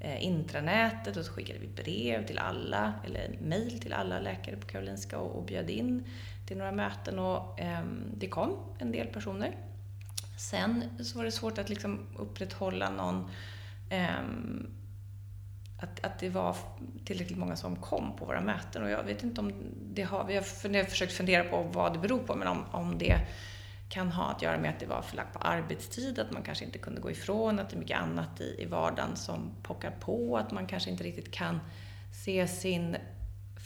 eh, 0.00 0.24
intranätet 0.24 1.16
och 1.16 1.24
så 1.24 1.32
skickade 1.32 1.58
vi 1.58 1.66
brev 1.66 2.26
till 2.26 2.38
alla, 2.38 2.92
eller 3.06 3.38
mejl 3.40 3.80
till 3.80 3.92
alla 3.92 4.20
läkare 4.20 4.56
på 4.56 4.66
Karolinska 4.66 5.18
och, 5.18 5.36
och 5.36 5.44
bjöd 5.44 5.70
in 5.70 6.04
till 6.46 6.56
några 6.56 6.72
möten. 6.72 7.18
Och, 7.18 7.60
eh, 7.60 7.84
det 8.14 8.28
kom 8.28 8.56
en 8.78 8.92
del 8.92 9.06
personer. 9.06 9.56
Sen 10.38 10.84
så 11.04 11.18
var 11.18 11.24
det 11.24 11.32
svårt 11.32 11.58
att 11.58 11.68
liksom 11.68 12.00
upprätthålla 12.16 12.90
någon 12.90 13.30
Ehm, 13.88 14.70
att, 15.78 16.04
att 16.04 16.18
det 16.18 16.28
var 16.28 16.56
tillräckligt 17.04 17.38
många 17.38 17.56
som 17.56 17.76
kom 17.76 18.16
på 18.16 18.24
våra 18.24 18.40
möten. 18.40 18.82
Och 18.82 18.90
jag 18.90 19.02
vet 19.02 19.22
inte 19.22 19.40
om 19.40 19.52
det 19.94 20.02
har... 20.02 20.24
Vi 20.24 20.34
har, 20.34 20.42
funder, 20.42 20.84
försökt 20.84 21.12
fundera 21.12 21.44
på 21.44 21.62
vad 21.62 21.92
det 21.92 21.98
beror 21.98 22.18
på, 22.18 22.34
men 22.34 22.48
om, 22.48 22.64
om 22.70 22.98
det 22.98 23.18
kan 23.88 24.12
ha 24.12 24.30
att 24.30 24.42
göra 24.42 24.58
med 24.58 24.70
att 24.70 24.80
det 24.80 24.86
var 24.86 25.02
förlagt 25.02 25.32
på 25.32 25.38
arbetstid, 25.38 26.18
att 26.18 26.32
man 26.32 26.42
kanske 26.42 26.64
inte 26.64 26.78
kunde 26.78 27.00
gå 27.00 27.10
ifrån, 27.10 27.58
att 27.58 27.70
det 27.70 27.76
är 27.76 27.78
mycket 27.78 27.98
annat 27.98 28.40
i, 28.40 28.62
i 28.62 28.64
vardagen 28.64 29.16
som 29.16 29.50
pockar 29.62 29.90
på, 29.90 30.36
att 30.36 30.52
man 30.52 30.66
kanske 30.66 30.90
inte 30.90 31.04
riktigt 31.04 31.30
kan 31.30 31.60
se 32.24 32.48
sin 32.48 32.96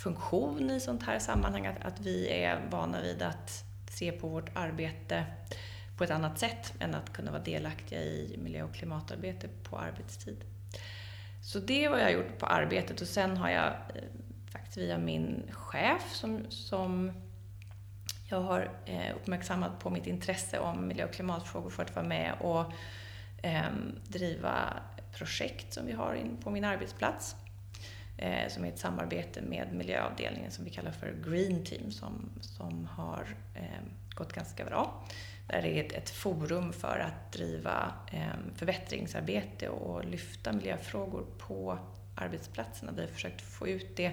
funktion 0.02 0.70
i 0.70 0.80
sånt 0.80 1.02
här 1.02 1.18
sammanhang, 1.18 1.66
att, 1.66 1.82
att 1.82 2.00
vi 2.00 2.28
är 2.42 2.60
vana 2.70 3.00
vid 3.00 3.22
att 3.22 3.64
se 3.90 4.12
på 4.12 4.28
vårt 4.28 4.56
arbete 4.56 5.24
på 6.00 6.04
ett 6.04 6.10
annat 6.10 6.38
sätt 6.38 6.74
än 6.78 6.94
att 6.94 7.12
kunna 7.12 7.30
vara 7.30 7.42
delaktiga 7.42 8.02
i 8.02 8.36
miljö 8.42 8.62
och 8.62 8.74
klimatarbete 8.74 9.48
på 9.62 9.78
arbetstid. 9.78 10.44
Så 11.42 11.58
det 11.58 11.84
är 11.84 11.90
vad 11.90 11.98
jag 11.98 12.04
har 12.04 12.10
gjort 12.10 12.38
på 12.38 12.46
arbetet 12.46 13.00
och 13.00 13.06
sen 13.06 13.36
har 13.36 13.50
jag 13.50 13.66
eh, 13.66 14.02
faktiskt 14.52 14.76
via 14.76 14.98
min 14.98 15.42
chef 15.52 16.12
som, 16.12 16.46
som 16.48 17.12
jag 18.28 18.40
har 18.40 18.70
eh, 18.86 19.16
uppmärksammat 19.16 19.78
på 19.78 19.90
mitt 19.90 20.06
intresse 20.06 20.58
om 20.58 20.88
miljö 20.88 21.04
och 21.04 21.12
klimatfrågor 21.12 21.70
för 21.70 21.82
att 21.82 21.96
vara 21.96 22.06
med 22.06 22.34
och 22.40 22.72
eh, 23.42 23.70
driva 24.08 24.76
projekt 25.12 25.72
som 25.72 25.86
vi 25.86 25.92
har 25.92 26.14
in 26.14 26.36
på 26.42 26.50
min 26.50 26.64
arbetsplats. 26.64 27.36
Eh, 28.16 28.48
som 28.48 28.64
är 28.64 28.68
ett 28.68 28.78
samarbete 28.78 29.42
med 29.42 29.72
miljöavdelningen 29.72 30.50
som 30.50 30.64
vi 30.64 30.70
kallar 30.70 30.90
för 30.90 31.14
Green 31.24 31.64
Team 31.64 31.90
som, 31.90 32.30
som 32.40 32.86
har 32.86 33.36
eh, 33.54 33.82
gått 34.14 34.32
ganska 34.32 34.64
bra 34.64 35.04
där 35.50 35.62
det 35.62 35.68
är 35.68 35.98
ett, 35.98 36.10
forum 36.10 36.72
för 36.72 36.98
att 36.98 37.32
driva 37.32 37.92
eh, 38.12 38.56
förbättringsarbete 38.56 39.68
och 39.68 40.04
lyfta 40.04 40.52
miljöfrågor 40.52 41.26
på 41.38 41.78
arbetsplatserna. 42.14 42.92
Vi 42.96 43.00
har 43.00 43.08
försökt 43.08 43.40
få 43.40 43.68
ut 43.68 43.96
det 43.96 44.12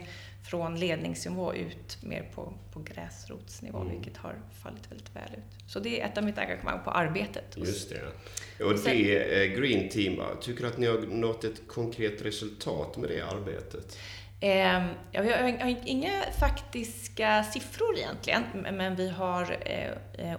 från 0.49 0.79
ledningsnivå 0.79 1.53
ut 1.53 1.97
mer 2.03 2.31
på, 2.35 2.53
på 2.73 2.79
gräsrotsnivå, 2.79 3.81
mm. 3.81 3.93
vilket 3.93 4.17
har 4.17 4.35
fallit 4.63 4.91
väldigt 4.91 5.15
väl 5.15 5.31
ut. 5.37 5.69
Så 5.71 5.79
det 5.79 6.01
är 6.01 6.05
ett 6.05 6.17
av 6.17 6.23
mitt 6.23 6.37
engagemang 6.37 6.79
på 6.83 6.91
arbetet. 6.91 7.57
Just 7.57 7.89
det. 7.89 8.63
Och 8.63 8.73
det 8.85 9.43
är 9.43 9.47
Green 9.47 9.89
Team, 9.89 10.21
tycker 10.41 10.61
du 10.61 10.67
att 10.67 10.77
ni 10.77 10.87
har 10.87 10.97
nått 10.97 11.43
ett 11.43 11.67
konkret 11.67 12.21
resultat 12.21 12.97
med 12.97 13.09
det 13.09 13.21
arbetet? 13.21 13.97
Eh, 14.39 14.85
jag 15.11 15.23
har 15.23 15.87
inga 15.87 16.11
faktiska 16.39 17.43
siffror 17.43 17.97
egentligen, 17.97 18.43
men 18.71 18.95
vi 18.95 19.09
har 19.09 19.57
eh, 19.65 19.91
eh 20.31 20.37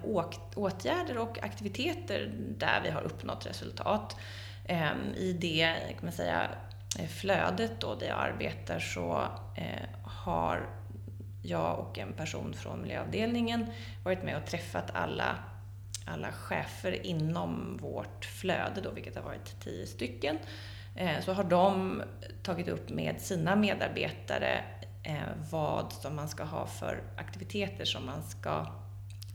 åtgärder 0.54 1.18
och 1.18 1.38
aktiviteter 1.42 2.30
där 2.58 2.80
vi 2.84 2.90
har 2.90 3.02
uppnått 3.02 3.46
resultat. 3.46 4.16
Ehm, 4.68 5.14
I 5.16 5.32
det 5.32 5.74
kan 5.90 6.00
man 6.02 6.12
säga, 6.12 6.50
eh, 6.98 7.06
flödet 7.06 7.80
då, 7.80 7.94
där 7.94 8.06
jag 8.06 8.18
arbetar 8.18 8.78
så 8.78 9.22
eh, 9.56 9.88
har 10.02 10.68
jag 11.42 11.78
och 11.78 11.98
en 11.98 12.12
person 12.12 12.54
från 12.54 12.82
miljöavdelningen 12.82 13.66
varit 14.04 14.22
med 14.22 14.36
och 14.36 14.46
träffat 14.46 14.90
alla, 14.94 15.36
alla 16.06 16.32
chefer 16.32 17.06
inom 17.06 17.76
vårt 17.82 18.24
flöde, 18.24 18.80
då, 18.80 18.90
vilket 18.90 19.16
har 19.16 19.22
varit 19.22 19.60
tio 19.60 19.86
stycken. 19.86 20.38
Eh, 20.94 21.20
så 21.20 21.32
har 21.32 21.44
de 21.44 22.02
tagit 22.42 22.68
upp 22.68 22.90
med 22.90 23.20
sina 23.20 23.56
medarbetare 23.56 24.64
eh, 25.02 25.16
vad 25.50 25.92
som 25.92 26.16
man 26.16 26.28
ska 26.28 26.44
ha 26.44 26.66
för 26.66 27.02
aktiviteter 27.16 27.84
som 27.84 28.06
man 28.06 28.22
ska 28.22 28.66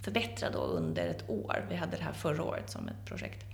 förbättra 0.03 0.49
då 0.49 0.59
under 0.59 1.07
ett 1.07 1.29
år. 1.29 1.65
Vi 1.69 1.75
hade 1.75 1.97
det 1.97 2.03
här 2.03 2.13
förra 2.13 2.43
året 2.43 2.69
som 2.69 2.87
ett 2.87 3.05
projekt. 3.05 3.45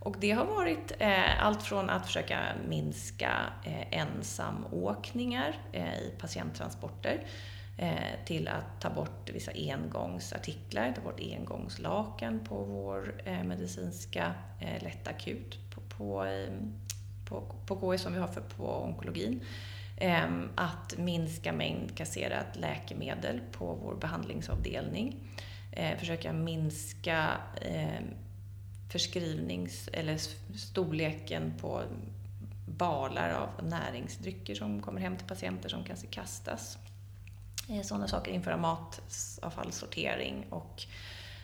Och 0.00 0.16
det 0.20 0.30
har 0.30 0.44
varit 0.44 0.92
eh, 0.98 1.44
allt 1.44 1.62
från 1.62 1.90
att 1.90 2.06
försöka 2.06 2.38
minska 2.68 3.32
eh, 3.64 3.98
ensamåkningar 3.98 5.58
i 5.72 6.20
patienttransporter 6.20 7.26
till 8.24 8.48
att 8.48 8.80
ta 8.80 8.90
bort 8.90 9.30
vissa 9.30 9.52
engångsartiklar, 9.54 10.92
ta 10.92 11.00
bort 11.00 11.20
engångslakan 11.20 12.40
på 12.44 12.64
vår 12.64 13.14
medicinska 13.44 14.34
lättakut 14.80 15.58
på, 15.70 15.80
på 15.80 16.26
på, 17.24 17.40
på 17.66 17.92
KI 17.92 17.98
som 17.98 18.12
vi 18.12 18.18
har 18.18 18.28
för, 18.28 18.40
på 18.40 18.84
onkologin. 18.84 19.40
Ehm, 19.96 20.48
att 20.54 20.98
minska 20.98 21.52
mängd 21.52 21.96
kasserat 21.96 22.56
läkemedel 22.56 23.40
på 23.52 23.74
vår 23.74 23.94
behandlingsavdelning. 23.94 25.16
Eh, 25.72 25.98
försöka 25.98 26.32
minska 26.32 27.30
ehm, 27.60 28.04
förskrivnings 28.92 29.88
eller 29.92 30.18
storleken 30.56 31.54
på 31.60 31.82
balar 32.66 33.30
av 33.30 33.66
näringsdrycker 33.66 34.54
som 34.54 34.82
kommer 34.82 35.00
hem 35.00 35.16
till 35.16 35.26
patienter 35.26 35.68
som 35.68 35.84
kanske 35.84 36.06
kastas. 36.06 36.78
Eh, 37.68 37.82
sådana 37.82 38.08
saker, 38.08 38.32
införa 38.32 38.56
matavfallssortering 38.56 40.46
och 40.50 40.82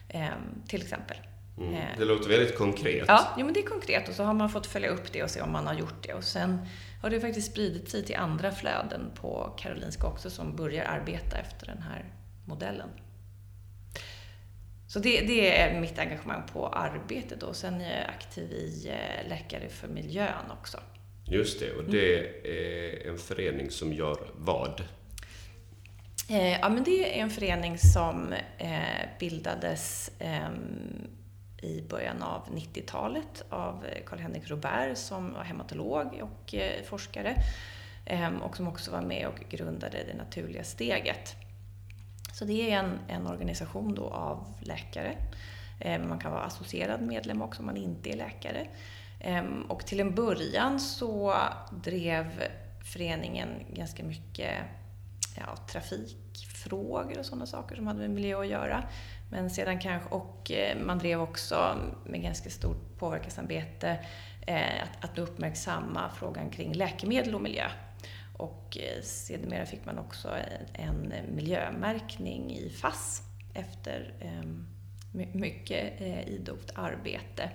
ehm, 0.08 0.62
till 0.66 0.82
exempel. 0.82 1.16
Mm. 1.60 1.74
Eh. 1.74 1.98
Det 1.98 2.04
låter 2.04 2.28
väldigt 2.28 2.58
konkret. 2.58 3.04
Ja, 3.08 3.34
jo, 3.38 3.44
men 3.44 3.54
det 3.54 3.60
är 3.60 3.66
konkret 3.66 4.08
och 4.08 4.14
så 4.14 4.22
har 4.22 4.34
man 4.34 4.50
fått 4.50 4.66
följa 4.66 4.88
upp 4.88 5.12
det 5.12 5.22
och 5.22 5.30
se 5.30 5.40
om 5.40 5.52
man 5.52 5.66
har 5.66 5.74
gjort 5.74 6.02
det. 6.02 6.14
Och 6.14 6.24
sen 6.24 6.58
har 7.02 7.10
det 7.10 7.20
faktiskt 7.20 7.50
spridit 7.52 7.90
sig 7.90 8.04
till 8.04 8.16
andra 8.16 8.52
flöden 8.52 9.10
på 9.14 9.54
Karolinska 9.58 10.06
också 10.06 10.30
som 10.30 10.56
börjar 10.56 10.84
arbeta 10.84 11.38
efter 11.38 11.66
den 11.66 11.82
här 11.82 12.04
modellen. 12.44 12.88
Så 14.88 14.98
det, 14.98 15.20
det 15.20 15.60
är 15.60 15.80
mitt 15.80 15.98
engagemang 15.98 16.42
på 16.52 16.68
arbetet 16.68 17.42
och 17.42 17.56
sen 17.56 17.80
är 17.80 18.00
jag 18.00 18.08
aktiv 18.08 18.52
i 18.52 18.88
eh, 18.88 19.28
Läkare 19.28 19.68
för 19.68 19.88
miljön 19.88 20.50
också. 20.60 20.78
Just 21.24 21.60
det, 21.60 21.72
och 21.72 21.84
det 21.84 22.18
är 22.44 23.08
en 23.08 23.18
förening 23.18 23.70
som 23.70 23.92
gör 23.92 24.30
vad? 24.34 24.82
Eh, 26.30 26.58
ja, 26.60 26.68
men 26.68 26.84
det 26.84 27.18
är 27.18 27.22
en 27.22 27.30
förening 27.30 27.78
som 27.78 28.34
bildades 29.18 30.10
ehm, 30.18 31.19
i 31.62 31.82
början 31.82 32.22
av 32.22 32.42
90-talet 32.54 33.44
av 33.48 33.84
eh, 33.86 34.04
Carl-Henrik 34.04 34.50
Robert 34.50 34.98
som 34.98 35.32
var 35.32 35.42
hematolog 35.42 36.22
och 36.22 36.54
eh, 36.54 36.82
forskare 36.84 37.42
ehm, 38.06 38.42
och 38.42 38.56
som 38.56 38.68
också 38.68 38.90
var 38.90 39.02
med 39.02 39.26
och 39.26 39.44
grundade 39.50 40.04
Det 40.06 40.14
naturliga 40.14 40.64
steget. 40.64 41.36
Så 42.32 42.44
det 42.44 42.70
är 42.70 42.78
en, 42.78 42.98
en 43.08 43.26
organisation 43.26 43.94
då 43.94 44.08
av 44.08 44.54
läkare. 44.60 45.16
Ehm, 45.80 46.08
man 46.08 46.18
kan 46.18 46.32
vara 46.32 46.42
associerad 46.42 47.02
medlem 47.02 47.42
också 47.42 47.60
om 47.60 47.66
man 47.66 47.76
inte 47.76 48.10
är 48.10 48.16
läkare. 48.16 48.66
Ehm, 49.20 49.62
och 49.62 49.86
till 49.86 50.00
en 50.00 50.14
början 50.14 50.80
så 50.80 51.34
drev 51.70 52.42
föreningen 52.92 53.48
ganska 53.74 54.04
mycket 54.04 54.54
ja, 55.36 55.56
trafikfrågor 55.72 57.18
och 57.18 57.26
sådana 57.26 57.46
saker 57.46 57.76
som 57.76 57.86
hade 57.86 57.98
med 57.98 58.10
miljö 58.10 58.40
att 58.40 58.46
göra. 58.46 58.84
Men 59.30 59.50
sedan 59.50 59.78
kanske, 59.78 60.08
och 60.08 60.50
eh, 60.50 60.78
man 60.78 60.98
drev 60.98 61.20
också 61.20 61.78
med 62.04 62.22
ganska 62.22 62.50
stort 62.50 62.98
påverkansarbete 62.98 63.98
eh, 64.46 64.82
att, 64.82 65.04
att 65.04 65.18
uppmärksamma 65.18 66.10
frågan 66.10 66.50
kring 66.50 66.72
läkemedel 66.72 67.34
och 67.34 67.42
miljö. 67.42 67.70
Och 68.36 68.78
eh, 68.80 69.02
sedermera 69.02 69.66
fick 69.66 69.84
man 69.86 69.98
också 69.98 70.28
en 70.72 71.12
miljömärkning 71.34 72.52
i 72.52 72.70
FASS 72.70 73.22
efter 73.54 74.14
ehm, 74.20 74.66
mycket 75.32 76.00
idogt 76.26 76.72
arbete. 76.74 77.50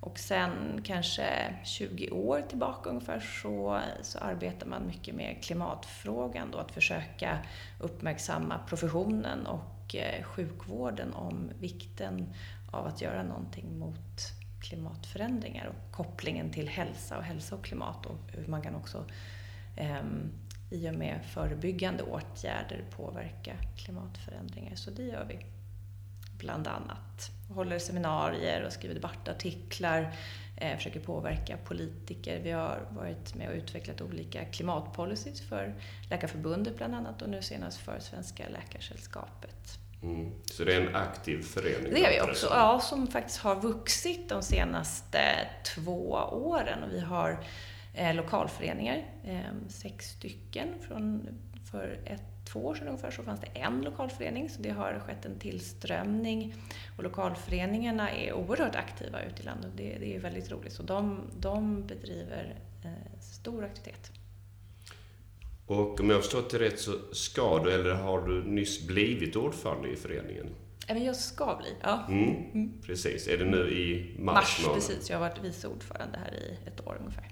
Och 0.00 0.18
sen 0.18 0.80
kanske 0.84 1.54
20 1.64 2.10
år 2.10 2.42
tillbaka 2.48 2.90
ungefär 2.90 3.20
så, 3.20 3.80
så 4.02 4.18
arbetar 4.18 4.66
man 4.66 4.86
mycket 4.86 5.14
med 5.14 5.44
klimatfrågan 5.44 6.50
då, 6.50 6.58
att 6.58 6.72
försöka 6.72 7.38
uppmärksamma 7.78 8.58
professionen 8.58 9.46
och 9.46 9.94
eh, 9.94 10.24
sjukvården 10.24 11.12
om 11.14 11.50
vikten 11.60 12.34
av 12.70 12.86
att 12.86 13.00
göra 13.00 13.22
någonting 13.22 13.78
mot 13.78 14.32
klimatförändringar 14.60 15.66
och 15.66 15.92
kopplingen 15.92 16.50
till 16.50 16.68
hälsa 16.68 17.18
och 17.18 17.24
hälsa 17.24 17.54
och 17.54 17.64
klimat 17.64 18.06
och 18.06 18.18
hur 18.32 18.46
man 18.46 18.62
kan 18.62 18.74
också 18.74 19.04
eh, 19.76 20.02
i 20.70 20.90
och 20.90 20.94
med 20.94 21.24
förebyggande 21.24 22.02
åtgärder 22.02 22.84
påverka 22.96 23.52
klimatförändringar. 23.76 24.74
Så 24.74 24.90
det 24.90 25.02
gör 25.02 25.24
vi 25.28 25.46
bland 26.38 26.66
annat. 26.66 27.30
Håller 27.54 27.78
seminarier 27.78 28.64
och 28.64 28.72
skriver 28.72 28.94
debattartiklar, 28.94 30.14
eh, 30.56 30.76
försöker 30.76 31.00
påverka 31.00 31.56
politiker. 31.56 32.40
Vi 32.40 32.50
har 32.50 32.88
varit 32.90 33.34
med 33.34 33.48
och 33.48 33.54
utvecklat 33.54 34.00
olika 34.00 34.44
klimatpolicies 34.44 35.48
för 35.48 35.74
Läkarförbundet 36.10 36.76
bland 36.76 36.94
annat 36.94 37.22
och 37.22 37.28
nu 37.28 37.42
senast 37.42 37.78
för 37.78 37.98
Svenska 38.00 38.48
Läkarsällskapet. 38.48 39.78
Mm. 40.02 40.32
Så 40.44 40.64
det 40.64 40.74
är 40.74 40.80
en 40.80 40.96
aktiv 40.96 41.42
förening? 41.42 41.94
Det 41.94 42.04
är 42.04 42.24
vi 42.24 42.30
också, 42.30 42.46
ja, 42.50 42.80
som 42.80 43.06
faktiskt 43.06 43.38
har 43.38 43.60
vuxit 43.60 44.28
de 44.28 44.42
senaste 44.42 45.20
två 45.74 46.10
åren. 46.32 46.82
Och 46.82 46.92
vi 46.92 47.00
har 47.00 47.44
eh, 47.94 48.14
lokalföreningar, 48.14 49.04
eh, 49.24 49.68
sex 49.68 50.06
stycken. 50.06 50.68
Från, 50.88 51.28
för 51.70 51.98
ett 52.04 52.39
två 52.52 52.66
år 52.66 52.74
sedan 52.74 52.88
ungefär 52.88 53.10
så 53.10 53.22
fanns 53.22 53.40
det 53.40 53.60
en 53.60 53.82
lokalförening, 53.82 54.50
så 54.50 54.62
det 54.62 54.70
har 54.70 54.98
skett 55.06 55.24
en 55.24 55.38
tillströmning. 55.38 56.54
Och 56.96 57.04
lokalföreningarna 57.04 58.10
är 58.10 58.32
oerhört 58.32 58.76
aktiva 58.76 59.22
ute 59.22 59.42
i 59.42 59.44
landet. 59.44 59.70
Det, 59.76 59.96
det 60.00 60.16
är 60.16 60.20
väldigt 60.20 60.50
roligt. 60.50 60.72
Så 60.72 60.82
de, 60.82 61.20
de 61.40 61.86
bedriver 61.86 62.54
eh, 62.84 63.20
stor 63.20 63.64
aktivitet. 63.64 64.12
Och 65.66 66.00
om 66.00 66.10
jag 66.10 66.22
förstått 66.22 66.50
det 66.50 66.58
rätt 66.58 66.80
så 66.80 66.92
ska 67.12 67.64
du, 67.64 67.72
eller 67.72 67.94
har 67.94 68.28
du 68.28 68.44
nyss 68.44 68.86
blivit 68.86 69.36
ordförande 69.36 69.88
i 69.88 69.96
föreningen? 69.96 70.46
Även 70.86 71.04
jag 71.04 71.16
ska 71.16 71.56
bli, 71.56 71.74
ja. 71.82 72.06
Mm, 72.08 72.50
mm. 72.54 72.82
Precis. 72.82 73.28
Är 73.28 73.38
det 73.38 73.44
nu 73.44 73.70
i 73.70 74.16
mars? 74.18 74.34
Mars, 74.66 74.74
precis. 74.74 75.10
Jag 75.10 75.18
har 75.18 75.28
varit 75.28 75.44
vice 75.44 75.68
ordförande 75.68 76.18
här 76.18 76.34
i 76.34 76.58
ett 76.66 76.86
år 76.86 76.96
ungefär. 77.00 77.28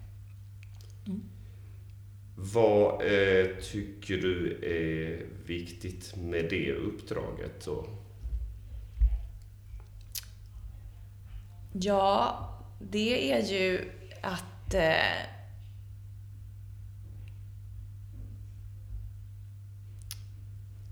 Mm. 1.06 1.22
Vad 2.40 3.02
eh, 3.02 3.46
tycker 3.62 4.16
du 4.16 4.58
är 4.62 5.26
viktigt 5.46 6.16
med 6.16 6.46
det 6.50 6.72
uppdraget? 6.72 7.66
Och... 7.66 7.88
Ja, 11.72 12.38
det 12.78 13.32
är 13.32 13.42
ju 13.42 13.90
att 14.22 14.74
eh, 14.74 15.38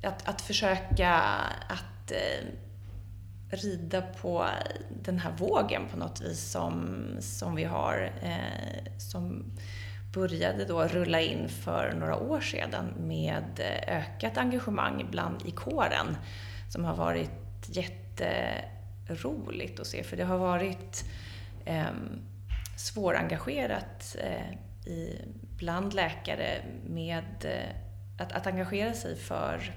att, 0.02 0.28
att 0.28 0.40
försöka 0.40 1.12
att 1.68 2.10
eh, 2.10 2.46
rida 3.50 4.02
på 4.02 4.46
den 5.02 5.18
här 5.18 5.32
vågen 5.38 5.82
på 5.90 5.96
något 5.96 6.20
vis 6.20 6.50
som, 6.50 7.06
som 7.20 7.54
vi 7.56 7.64
har. 7.64 8.12
Eh, 8.22 8.98
som 8.98 9.44
började 10.16 10.64
då 10.64 10.82
rulla 10.82 11.20
in 11.20 11.48
för 11.48 11.92
några 11.92 12.16
år 12.16 12.40
sedan 12.40 12.94
med 12.98 13.60
eh, 13.60 13.96
ökat 13.96 14.38
engagemang 14.38 15.06
bland 15.10 15.46
i 15.46 15.50
kåren 15.50 16.16
som 16.72 16.84
har 16.84 16.96
varit 16.96 17.30
jätteroligt 17.66 19.80
att 19.80 19.86
se 19.86 20.02
för 20.02 20.16
det 20.16 20.24
har 20.24 20.38
varit 20.38 21.04
eh, 21.64 21.86
svårengagerat 22.76 24.16
eh, 24.18 24.52
i, 24.92 25.20
bland 25.56 25.94
läkare 25.94 26.62
med 26.86 27.44
eh, 27.44 27.70
att, 28.18 28.32
att 28.32 28.46
engagera 28.46 28.92
sig 28.92 29.16
för 29.16 29.72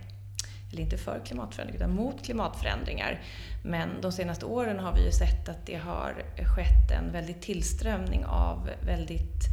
eller 0.71 0.81
inte 0.81 0.97
för 0.97 1.21
klimatförändringar, 1.25 1.85
utan 1.85 1.95
mot 1.95 2.25
klimatförändringar. 2.25 3.21
Men 3.63 4.01
de 4.01 4.11
senaste 4.11 4.45
åren 4.45 4.79
har 4.79 4.95
vi 4.95 5.05
ju 5.05 5.11
sett 5.11 5.49
att 5.49 5.65
det 5.65 5.75
har 5.75 6.23
skett 6.55 6.91
en 6.91 7.11
väldig 7.11 7.41
tillströmning 7.41 8.25
av 8.25 8.69
väldigt 8.85 9.43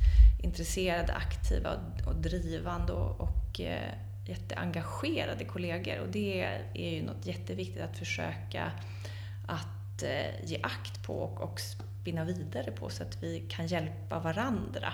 intresserade, 0.46 1.12
aktiva 1.12 1.80
och 2.06 2.16
drivande 2.16 2.92
och, 2.92 3.20
och 3.20 3.60
eh, 3.60 3.92
jätteengagerade 4.26 5.44
kollegor. 5.44 5.98
Och 5.98 6.08
det 6.08 6.42
är 6.74 6.90
ju 6.94 7.02
något 7.02 7.26
jätteviktigt 7.26 7.82
att 7.82 7.98
försöka 7.98 8.72
att 9.48 10.02
eh, 10.02 10.44
ge 10.44 10.60
akt 10.62 11.06
på 11.06 11.18
och, 11.18 11.40
och 11.40 11.60
spinna 11.60 12.24
vidare 12.24 12.70
på 12.70 12.90
så 12.90 13.02
att 13.02 13.22
vi 13.22 13.40
kan 13.48 13.66
hjälpa 13.66 14.18
varandra 14.18 14.92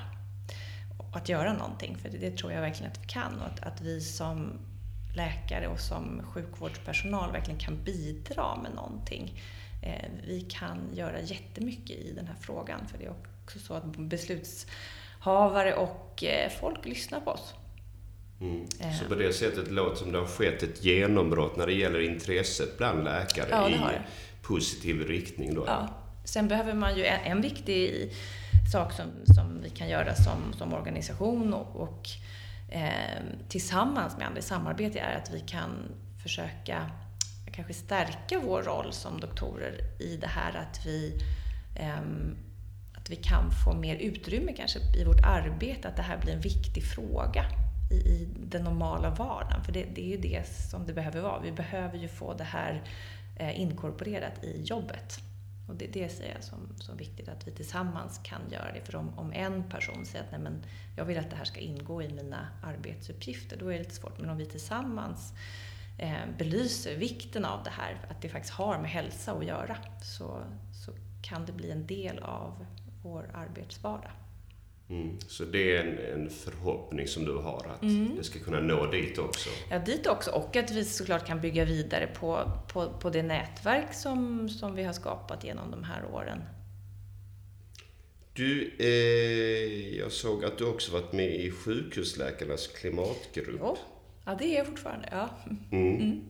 att 1.13 1.29
göra 1.29 1.53
någonting. 1.53 1.97
För 1.97 2.09
det, 2.09 2.19
det 2.19 2.37
tror 2.37 2.53
jag 2.53 2.61
verkligen 2.61 2.93
att 2.93 3.03
vi 3.03 3.07
kan 3.07 3.41
och 3.41 3.47
att, 3.47 3.61
att 3.61 3.81
vi 3.81 4.01
som 4.01 4.59
läkare 5.17 5.69
och 5.69 5.81
som 5.81 6.23
sjukvårdspersonal 6.25 7.33
verkligen 7.33 7.61
kan 7.61 7.85
bidra 7.85 8.57
med 8.63 8.75
någonting. 8.75 9.41
Eh, 9.83 10.11
vi 10.27 10.41
kan 10.41 10.79
göra 10.95 11.21
jättemycket 11.21 11.97
i 11.97 12.13
den 12.13 12.27
här 12.27 12.37
frågan 12.41 12.87
för 12.89 12.99
det 12.99 13.05
är 13.05 13.15
också 13.45 13.59
så 13.59 13.75
att 13.75 13.97
besluts 13.97 14.67
havare 15.23 15.75
och 15.75 16.25
eh, 16.25 16.51
folk 16.61 16.85
lyssnar 16.85 17.21
på 17.21 17.31
oss. 17.31 17.55
Mm. 18.41 18.67
Eh. 18.81 18.93
Så 18.99 19.05
på 19.05 19.15
det 19.15 19.33
sättet 19.33 19.71
låter 19.71 19.97
som 19.97 20.13
det 20.13 20.19
har 20.19 20.27
skett 20.27 20.63
ett 20.63 20.85
genombrott 20.85 21.57
när 21.57 21.67
det 21.67 21.73
gäller 21.73 22.01
intresset 22.01 22.79
bland 22.79 23.05
läkare 23.05 23.49
ja, 23.51 23.71
i 23.71 23.99
positiv 24.43 25.07
riktning. 25.07 25.55
Då. 25.55 25.65
Ja. 25.67 25.89
Sen 26.25 26.49
behöver 26.49 26.75
man 26.75 26.97
ju, 26.97 27.05
en, 27.05 27.21
en 27.21 27.41
viktig 27.41 28.13
sak 28.73 28.93
som, 28.93 29.07
som 29.35 29.63
vi 29.63 29.71
kan 29.71 29.89
göra 29.89 30.15
som, 30.15 30.53
som 30.59 30.75
organisation 30.75 31.55
och, 31.55 31.77
och 31.77 32.09
eh, 32.69 33.23
tillsammans 33.49 34.17
med 34.19 34.27
andra 34.27 34.39
i 34.39 34.43
samarbete 34.43 34.99
är 34.99 35.17
att 35.17 35.31
vi 35.35 35.41
kan 35.41 35.71
försöka 36.23 36.91
kanske 37.53 37.75
stärka 37.75 38.41
vår 38.41 38.63
roll 38.63 38.93
som 38.93 39.21
doktorer 39.21 39.75
i 39.99 40.17
det 40.17 40.27
här 40.27 40.57
att 40.57 40.87
vi 40.87 41.23
eh, 41.77 42.01
vi 43.13 43.17
kan 43.17 43.51
få 43.51 43.73
mer 43.75 43.97
utrymme 43.97 44.53
kanske 44.53 44.79
i 44.97 45.05
vårt 45.05 45.21
arbete, 45.25 45.89
att 45.89 45.97
det 45.97 46.03
här 46.03 46.19
blir 46.19 46.33
en 46.33 46.41
viktig 46.41 46.85
fråga 46.85 47.45
i, 47.91 47.95
i 47.95 48.29
den 48.47 48.65
normala 48.65 49.11
vardagen. 49.11 49.65
För 49.65 49.73
det, 49.73 49.85
det, 49.95 50.01
är 50.01 50.09
ju 50.09 50.17
det 50.17 50.47
som 50.47 50.87
det 50.87 50.93
behöver 50.93 51.21
vara. 51.21 51.41
Vi 51.41 51.53
behöver 51.53 51.99
ju 51.99 52.09
få 52.09 52.35
det 52.35 52.45
här 52.45 52.83
eh, 53.37 53.61
inkorporerat 53.61 54.45
i 54.45 54.63
jobbet. 54.63 55.21
Och 55.69 55.75
det, 55.75 55.87
det 55.87 56.09
ser 56.09 56.33
jag 56.35 56.45
som, 56.45 56.59
som 56.79 56.97
viktigt, 56.97 57.29
att 57.29 57.49
vi 57.49 57.51
tillsammans 57.51 58.21
kan 58.23 58.41
göra 58.51 58.73
det. 58.73 58.81
För 58.81 58.97
om, 58.97 59.19
om 59.19 59.33
en 59.33 59.71
person 59.71 60.07
säger 60.07 60.25
att 60.25 60.31
Nej, 60.31 60.41
men 60.41 60.65
jag 60.97 61.05
vill 61.05 61.19
att 61.19 61.31
det 61.31 61.37
här 61.37 61.45
ska 61.45 61.61
ingå 61.61 62.03
i 62.03 62.09
mina 62.09 62.49
arbetsuppgifter, 62.63 63.57
då 63.57 63.69
är 63.69 63.73
det 63.73 63.79
lite 63.79 63.95
svårt. 63.95 64.19
Men 64.19 64.31
om 64.31 64.37
vi 64.37 64.47
tillsammans 64.47 65.33
eh, 65.99 66.27
belyser 66.39 66.97
vikten 66.97 67.45
av 67.45 67.65
det 67.65 67.71
här, 67.71 68.01
att 68.11 68.23
det 68.23 68.29
faktiskt 68.29 68.55
har 68.55 68.79
med 68.79 68.91
hälsa 68.91 69.33
att 69.33 69.47
göra, 69.47 69.77
så, 70.03 70.43
så 70.73 70.93
kan 71.23 71.47
det 71.47 71.53
bli 71.53 71.71
en 71.71 71.87
del 71.87 72.19
av 72.19 72.67
vår 73.03 73.31
arbetsvardag. 73.35 74.11
Mm. 74.89 75.19
Så 75.29 75.45
det 75.45 75.77
är 75.77 75.85
en, 75.85 75.99
en, 75.99 76.31
förhoppning 76.31 77.09
som 77.09 77.25
du 77.25 77.37
har 77.37 77.67
att 77.75 77.83
mm. 77.83 78.17
det 78.17 78.25
ska 78.25 78.39
kunna 78.39 78.61
nå 78.61 78.87
dit 78.87 79.19
också? 79.19 79.51
Ja, 79.71 79.79
dit 79.79 80.07
också. 80.07 80.31
Och 80.31 80.57
att 80.57 80.71
vi 80.71 80.85
såklart 80.85 81.27
kan 81.27 81.41
bygga 81.41 81.65
vidare 81.65 82.07
på, 82.07 82.53
på, 82.73 82.93
på 83.01 83.11
det 83.11 83.23
nätverk 83.23 83.95
som, 83.95 84.49
som 84.49 84.75
vi 84.75 84.83
har 84.83 84.93
skapat 84.93 85.45
genom 85.45 85.71
de 85.71 85.85
här 85.85 86.05
åren. 86.13 86.39
Du, 88.35 88.75
eh, 88.79 89.99
jag 89.99 90.13
såg 90.13 90.45
att 90.45 90.59
du 90.59 90.65
också 90.65 90.93
varit 90.93 91.13
med 91.13 91.35
i 91.35 91.51
sjukhusläkarnas 91.51 92.67
klimatgrupp. 92.67 93.61
Jo. 93.61 93.77
Ja, 94.25 94.37
det 94.39 94.45
är 94.45 94.57
jag 94.57 94.67
fortfarande. 94.67 95.09
Ja. 95.11 95.29
Mm. 95.73 95.97
mm. 95.97 96.21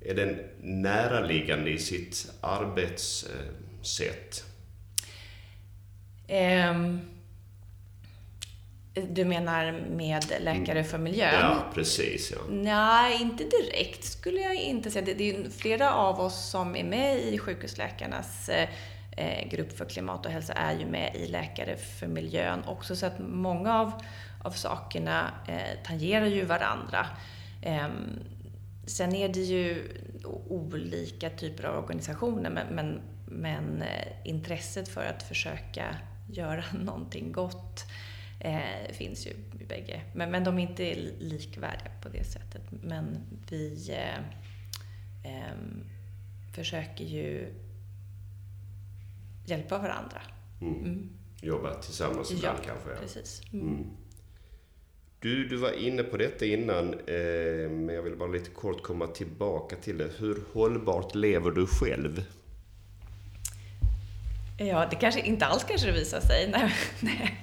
Är 0.00 0.14
den 0.14 0.38
näraliggande 0.82 1.70
i 1.70 1.78
sitt 1.78 2.32
arbetssätt? 2.40 4.44
Um, 6.28 7.00
du 9.08 9.24
menar 9.24 9.72
med 9.72 10.24
Läkare 10.40 10.84
för 10.84 10.98
miljön? 10.98 11.34
Ja, 11.40 11.64
precis. 11.74 12.32
Ja. 12.32 12.38
Nej, 12.50 13.22
inte 13.22 13.44
direkt 13.44 14.04
skulle 14.04 14.40
jag 14.40 14.54
inte 14.54 14.90
säga. 14.90 15.04
Det, 15.04 15.14
det 15.14 15.30
är 15.30 15.50
flera 15.50 15.94
av 15.94 16.20
oss 16.20 16.50
som 16.50 16.76
är 16.76 16.84
med 16.84 17.18
i 17.18 17.38
sjukhusläkarnas 17.38 18.48
eh, 19.16 19.48
grupp 19.50 19.78
för 19.78 19.84
klimat 19.84 20.26
och 20.26 20.32
hälsa 20.32 20.52
är 20.52 20.78
ju 20.78 20.86
med 20.86 21.16
i 21.16 21.28
Läkare 21.28 21.76
för 21.76 22.06
miljön 22.06 22.64
också. 22.66 22.96
Så 22.96 23.06
att 23.06 23.18
många 23.18 23.80
av, 23.80 23.92
av 24.44 24.50
sakerna 24.50 25.30
eh, 25.48 25.84
tangerar 25.84 26.26
ju 26.26 26.44
varandra. 26.44 27.06
Ehm, 27.62 28.18
sen 28.86 29.14
är 29.14 29.28
det 29.28 29.40
ju 29.40 29.82
olika 30.48 31.30
typer 31.30 31.64
av 31.64 31.84
organisationer 31.84 32.50
men, 32.50 32.66
men, 32.66 33.00
men 33.26 33.82
eh, 33.82 34.08
intresset 34.24 34.88
för 34.88 35.04
att 35.04 35.22
försöka 35.22 35.96
göra 36.30 36.64
någonting 36.84 37.32
gott 37.32 37.84
eh, 38.40 38.92
finns 38.92 39.26
ju 39.26 39.30
i 39.60 39.64
bägge. 39.68 40.02
Men, 40.14 40.30
men 40.30 40.44
de 40.44 40.58
är 40.58 40.62
inte 40.62 40.94
likvärdiga 41.18 41.90
på 42.02 42.08
det 42.08 42.24
sättet. 42.24 42.62
Men 42.70 43.18
vi 43.50 43.90
eh, 43.90 44.18
eh, 45.32 45.56
försöker 46.54 47.04
ju 47.04 47.54
hjälpa 49.44 49.78
varandra. 49.78 50.22
Mm. 50.60 50.84
Mm. 50.84 51.08
Jobba 51.42 51.74
tillsammans 51.74 52.30
ibland 52.30 52.58
ja, 52.62 52.64
kanske? 52.66 53.00
precis. 53.00 53.42
Mm. 53.52 53.66
mm. 53.66 53.86
Du, 55.20 55.48
du 55.48 55.56
var 55.56 55.72
inne 55.72 56.02
på 56.02 56.16
detta 56.16 56.46
innan, 56.46 56.94
eh, 56.94 57.70
men 57.70 57.88
jag 57.88 58.02
vill 58.02 58.16
bara 58.16 58.28
lite 58.28 58.50
kort 58.50 58.82
komma 58.82 59.06
tillbaka 59.06 59.76
till 59.76 59.98
det. 59.98 60.10
Hur 60.18 60.42
hållbart 60.52 61.14
lever 61.14 61.50
du 61.50 61.66
själv? 61.66 62.22
Ja, 64.60 64.86
det 64.90 64.96
kanske 64.96 65.20
inte 65.20 65.46
alls 65.46 65.64
kanske 65.64 65.86
det 65.86 65.92
visar 65.92 66.20
sig. 66.20 66.48
Nej, 66.52 66.72
nej. 67.00 67.34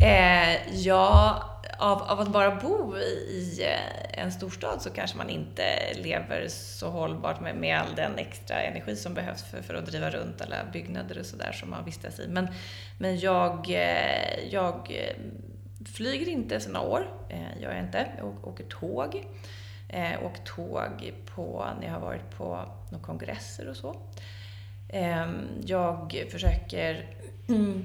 Eh, 0.00 0.78
ja, 0.78 1.42
av, 1.78 2.02
av, 2.02 2.20
att 2.20 2.28
bara 2.28 2.54
bo 2.54 2.96
i 2.96 3.62
eh, 3.62 4.22
en 4.22 4.32
storstad 4.32 4.82
så 4.82 4.90
kanske 4.90 5.16
man 5.16 5.30
inte 5.30 5.62
lever 5.94 6.48
så 6.48 6.90
hållbart 6.90 7.40
med, 7.40 7.56
med 7.56 7.78
all 7.78 7.94
den 7.94 8.18
extra 8.18 8.62
energi 8.62 8.96
som 8.96 9.14
behövs 9.14 9.42
för, 9.50 9.62
för 9.62 9.74
att 9.74 9.86
driva 9.86 10.10
runt 10.10 10.40
alla 10.40 10.56
byggnader 10.72 11.18
och 11.18 11.26
sådär 11.26 11.52
som 11.52 11.70
man 11.70 11.84
vistas 11.84 12.20
i. 12.20 12.28
Men, 12.28 12.48
men 12.98 13.18
jag, 13.18 13.70
eh, 13.70 14.48
jag 14.50 14.74
eh, 14.74 15.16
flyger 15.94 16.28
inte 16.28 16.60
sedan 16.60 16.72
några 16.72 16.88
år, 16.88 17.10
eh, 17.28 17.62
gör 17.62 17.72
jag 17.72 17.84
inte. 17.84 18.06
Jag 18.18 18.48
åker 18.48 18.64
tåg. 18.64 19.26
Eh, 19.88 20.24
åkt 20.24 20.46
tåg 20.46 21.12
på, 21.34 21.66
när 21.80 21.86
jag 21.86 21.94
har 21.94 22.00
varit 22.00 22.30
på 22.30 22.64
några 22.90 23.04
kongresser 23.04 23.68
och 23.68 23.76
så. 23.76 23.96
Eh, 24.88 25.26
jag 25.64 26.24
försöker 26.30 27.06
mm, 27.48 27.84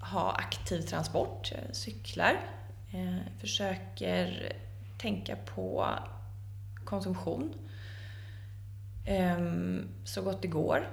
ha 0.00 0.32
aktiv 0.32 0.80
transport, 0.80 1.52
cyklar. 1.72 2.40
Eh, 2.92 3.18
försöker 3.40 4.52
tänka 4.98 5.36
på 5.36 5.88
konsumtion 6.84 7.54
eh, 9.04 9.38
så 10.04 10.22
gott 10.22 10.42
det 10.42 10.48
går. 10.48 10.88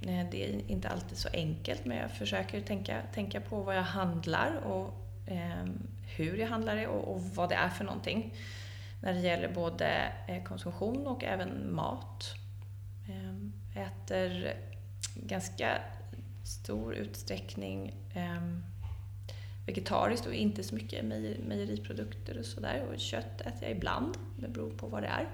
Det 0.00 0.44
är 0.44 0.70
inte 0.70 0.88
alltid 0.88 1.18
så 1.18 1.28
enkelt 1.32 1.84
men 1.84 1.96
jag 1.96 2.10
försöker 2.10 2.60
tänka, 2.60 3.02
tänka 3.14 3.40
på 3.40 3.62
vad 3.62 3.76
jag 3.76 3.82
handlar 3.82 4.56
och 4.56 4.94
eh, 5.26 5.64
hur 6.16 6.36
jag 6.36 6.48
handlar 6.48 6.76
det 6.76 6.86
och, 6.86 7.14
och, 7.14 7.22
vad 7.22 7.48
det 7.48 7.54
är 7.54 7.68
för 7.68 7.84
någonting. 7.84 8.34
När 9.02 9.12
det 9.12 9.20
gäller 9.20 9.48
både 9.54 10.12
eh, 10.28 10.42
konsumtion 10.42 11.06
och 11.06 11.24
även 11.24 11.74
mat. 11.74 12.34
Äter 13.74 14.54
ganska 15.14 15.78
stor 16.44 16.94
utsträckning 16.94 17.94
eh, 18.14 18.42
vegetariskt 19.66 20.26
och 20.26 20.34
inte 20.34 20.62
så 20.62 20.74
mycket 20.74 21.04
mejeriprodukter 21.04 22.38
och 22.38 22.46
sådär. 22.46 22.84
Och 22.92 23.00
kött 23.00 23.40
äter 23.40 23.62
jag 23.62 23.70
ibland, 23.70 24.16
det 24.36 24.48
beror 24.48 24.70
på 24.70 24.86
vad 24.86 25.02
det 25.02 25.08
är. 25.08 25.28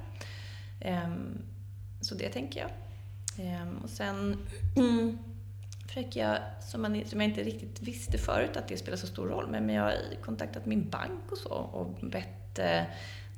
Eh, 0.81 1.11
så 2.01 2.15
det 2.15 2.29
tänker 2.29 2.61
jag. 2.61 2.71
Ehm, 3.39 3.77
och 3.77 3.91
sen 3.91 4.37
försöker 5.87 6.21
jag, 6.21 6.39
som, 6.63 6.83
man, 6.83 7.05
som 7.07 7.21
jag 7.21 7.31
inte 7.31 7.43
riktigt 7.43 7.83
visste 7.83 8.19
förut 8.19 8.57
att 8.57 8.69
det 8.69 8.77
spelar 8.77 8.97
så 8.97 9.07
stor 9.07 9.27
roll, 9.27 9.51
men 9.51 9.69
jag 9.69 9.83
har 9.83 9.95
kontaktat 10.23 10.67
min 10.67 10.91
bank 10.91 11.33
och 11.33 11.39
så 11.39 11.55
och 11.55 12.09
bett 12.09 12.59
eh, 12.59 12.83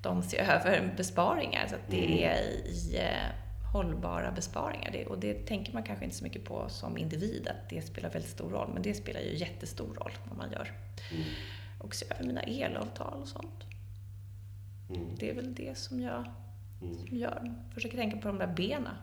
dem 0.03 0.23
se 0.23 0.39
över 0.39 0.95
besparingar 0.97 1.67
så 1.69 1.75
att 1.75 1.91
det 1.91 2.07
mm. 2.07 2.19
är 2.19 2.67
i 2.67 2.97
eh, 2.97 3.48
hållbara 3.73 4.31
besparingar. 4.31 4.91
Det, 4.93 5.07
och 5.07 5.19
det 5.19 5.47
tänker 5.47 5.73
man 5.73 5.83
kanske 5.83 6.05
inte 6.05 6.17
så 6.17 6.25
mycket 6.25 6.45
på 6.45 6.69
som 6.69 6.99
individ, 6.99 7.49
att 7.49 7.71
det 7.71 7.83
spelar 7.83 8.11
väldigt 8.11 8.31
stor 8.31 8.51
roll. 8.51 8.71
Men 8.75 8.83
det 8.83 8.95
spelar 8.95 9.21
ju 9.21 9.37
jättestor 9.37 9.95
roll 9.95 10.13
vad 10.29 10.39
man 10.39 10.53
gör. 10.53 10.73
Mm. 11.11 11.25
Och 11.79 11.95
se 11.95 12.07
över 12.11 12.25
mina 12.25 12.43
elavtal 12.43 13.23
och 13.23 13.29
sånt. 13.29 13.65
Mm. 14.91 15.17
Det 15.19 15.31
är 15.31 15.35
väl 15.35 15.55
det 15.55 15.79
som 15.79 16.01
jag 16.01 16.25
mm. 16.83 16.99
som 16.99 17.17
gör. 17.17 17.55
Försöker 17.75 17.97
tänka 17.97 18.17
på 18.17 18.29
de 18.29 18.39
där 18.39 18.47
benen. 18.47 18.95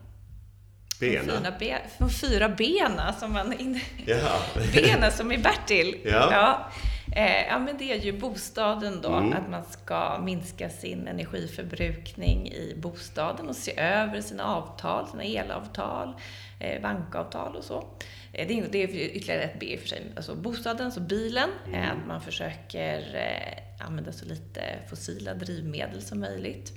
Bena? 0.99 1.39
De, 1.39 1.51
ben, 1.59 1.79
de 1.97 2.09
fyra 2.09 2.49
benen 2.49 3.13
som 3.19 3.33
man... 3.33 3.53
In, 3.53 3.79
benen 4.73 5.11
som 5.11 5.31
i 5.31 5.37
Bertil. 5.37 6.01
Ja. 6.03 6.31
Ja. 6.31 6.71
Eh, 7.15 7.47
ja, 7.47 7.59
men 7.59 7.77
det 7.77 7.93
är 7.93 7.99
ju 7.99 8.19
bostaden 8.19 9.01
då, 9.01 9.13
mm. 9.13 9.33
att 9.33 9.49
man 9.49 9.63
ska 9.63 10.19
minska 10.23 10.69
sin 10.69 11.07
energiförbrukning 11.07 12.47
i 12.47 12.75
bostaden 12.77 13.49
och 13.49 13.55
se 13.55 13.79
över 13.79 14.21
sina 14.21 14.43
avtal, 14.43 15.07
sina 15.07 15.23
elavtal, 15.23 16.13
eh, 16.59 16.81
bankavtal 16.81 17.55
och 17.55 17.63
så. 17.63 17.87
Eh, 18.33 18.47
det, 18.47 18.59
är, 18.59 18.67
det 18.71 18.83
är 18.83 18.87
ytterligare 18.87 19.41
ett 19.41 19.59
B 19.59 19.65
i 19.65 19.77
och 19.77 19.79
för 19.79 19.87
sig. 19.87 20.03
Alltså 20.15 20.35
bostaden, 20.35 20.91
så 20.91 20.99
bilen, 20.99 21.49
mm. 21.67 21.89
att 21.91 22.07
man 22.07 22.21
försöker 22.21 23.15
eh, 23.15 23.85
använda 23.87 24.11
så 24.11 24.25
lite 24.25 24.61
fossila 24.89 25.33
drivmedel 25.33 26.01
som 26.01 26.19
möjligt. 26.19 26.73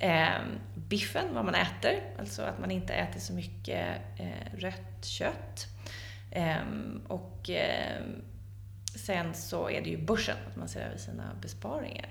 Eh, 0.00 0.28
biffen, 0.74 1.34
vad 1.34 1.44
man 1.44 1.54
äter, 1.54 2.00
alltså 2.18 2.42
att 2.42 2.58
man 2.58 2.70
inte 2.70 2.94
äter 2.94 3.20
så 3.20 3.32
mycket 3.32 3.86
eh, 4.18 4.58
rött 4.58 5.04
kött. 5.04 5.66
Eh, 6.30 6.56
och 7.08 7.50
eh, 7.50 8.02
sen 8.98 9.34
så 9.34 9.70
är 9.70 9.80
det 9.80 9.90
ju 9.90 10.04
börsen, 10.04 10.36
att 10.50 10.56
man 10.56 10.68
ser 10.68 10.80
över 10.80 10.98
sina 10.98 11.34
besparingar. 11.42 12.08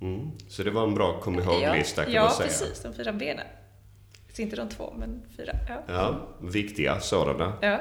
Mm. 0.00 0.30
Så 0.48 0.62
det 0.62 0.70
var 0.70 0.84
en 0.84 0.94
bra 0.94 1.20
kom 1.20 1.38
ihåg-lista 1.38 2.00
ja, 2.00 2.04
kan 2.04 2.14
ja, 2.14 2.22
man 2.22 2.32
säga? 2.32 2.46
Ja, 2.46 2.66
precis. 2.66 2.82
De 2.82 2.94
fyra 2.94 3.12
benen. 3.12 3.46
Så 4.32 4.42
inte 4.42 4.56
de 4.56 4.68
två, 4.68 4.94
men 4.98 5.22
fyra. 5.36 5.52
Ja, 5.68 5.82
ja 5.88 6.28
viktiga 6.40 7.00
sådana. 7.00 7.58
Ja. 7.62 7.80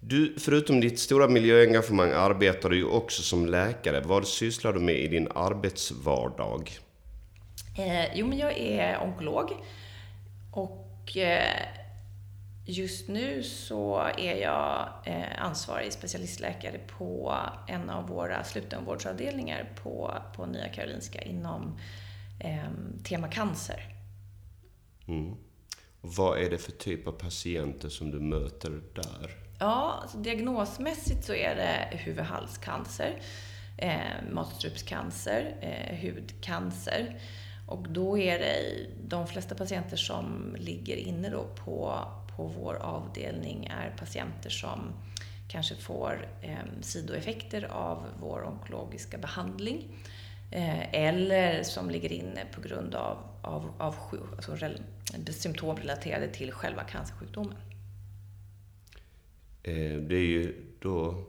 Du, 0.00 0.34
förutom 0.38 0.80
ditt 0.80 0.98
stora 0.98 1.28
miljöengagemang 1.28 2.10
arbetar 2.10 2.70
du 2.70 2.76
ju 2.76 2.84
också 2.84 3.22
som 3.22 3.46
läkare. 3.46 4.00
Vad 4.00 4.26
sysslar 4.26 4.72
du 4.72 4.80
med 4.80 4.96
i 4.96 5.08
din 5.08 5.28
arbetsvardag? 5.34 6.70
Eh, 7.78 8.14
jo, 8.14 8.26
men 8.26 8.38
jag 8.38 8.58
är 8.58 9.02
onkolog. 9.02 9.50
Och 10.52 11.16
eh, 11.16 11.81
just 12.64 13.08
nu 13.08 13.42
så 13.42 13.98
är 14.18 14.36
jag 14.36 14.88
eh, 15.04 15.44
ansvarig 15.44 15.92
specialistläkare 15.92 16.78
på 16.98 17.38
en 17.68 17.90
av 17.90 18.08
våra 18.08 18.44
slutenvårdsavdelningar 18.44 19.72
på, 19.82 20.14
på 20.36 20.46
Nya 20.46 20.68
Karolinska 20.68 21.22
inom 21.22 21.78
eh, 22.40 22.70
tema 23.04 23.28
cancer. 23.28 23.88
Mm. 25.08 25.36
Vad 26.00 26.38
är 26.38 26.50
det 26.50 26.58
för 26.58 26.72
typ 26.72 27.06
av 27.06 27.12
patienter 27.12 27.88
som 27.88 28.10
du 28.10 28.20
möter 28.20 28.70
där? 28.94 29.30
Ja, 29.58 29.98
alltså 30.02 30.18
diagnosmässigt 30.18 31.24
så 31.24 31.34
är 31.34 31.56
det 31.56 31.96
huvud-halscancer, 31.96 33.20
eh, 33.78 34.32
matstrupscancer, 34.32 35.56
eh, 35.60 35.98
hudcancer. 36.00 37.20
Och 37.68 37.88
då 37.88 38.18
är 38.18 38.38
det 38.38 38.86
de 39.08 39.26
flesta 39.26 39.54
patienter 39.54 39.96
som 39.96 40.56
ligger 40.58 40.96
inne 40.96 41.30
då 41.30 41.44
på, 41.64 42.04
på 42.36 42.46
vår 42.46 42.74
avdelning 42.74 43.66
är 43.66 43.90
patienter 43.98 44.50
som 44.50 44.92
kanske 45.48 45.76
får 45.76 46.28
eh, 46.42 46.56
sidoeffekter 46.80 47.64
av 47.64 48.04
vår 48.20 48.44
onkologiska 48.44 49.18
behandling. 49.18 49.96
Eh, 50.50 50.94
eller 50.94 51.62
som 51.62 51.90
ligger 51.90 52.12
inne 52.12 52.44
på 52.54 52.60
grund 52.60 52.94
av, 52.94 53.18
av, 53.42 53.72
av 53.78 53.94
alltså, 54.36 54.56
symptom 55.32 55.76
relaterade 55.76 56.28
till 56.28 56.52
själva 56.52 56.84
cancersjukdomen. 56.84 57.56
Eh, 59.62 59.96
det 59.96 60.16
är 60.16 60.26
ju 60.26 60.54
då 60.80 61.24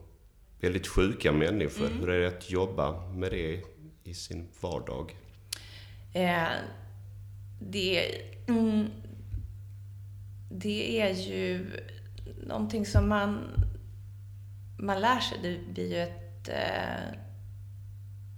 väldigt 0.60 0.86
sjuka 0.86 1.32
människor. 1.32 1.86
Mm. 1.86 2.00
Hur 2.00 2.10
är 2.10 2.20
det 2.20 2.28
att 2.28 2.50
jobba 2.50 3.10
med 3.10 3.30
det 3.30 3.62
i 4.04 4.14
sin 4.14 4.48
vardag? 4.60 5.16
Eh, 6.12 6.48
det, 7.60 8.22
mm, 8.48 8.86
det 10.56 11.00
är 11.00 11.14
ju 11.14 11.80
någonting 12.46 12.86
som 12.86 13.08
man, 13.08 13.48
man 14.76 15.00
lär 15.00 15.20
sig. 15.20 15.38
Det 15.42 15.72
blir 15.72 15.92
ju 15.92 16.02
ett, 16.02 16.48
eh, 16.48 17.18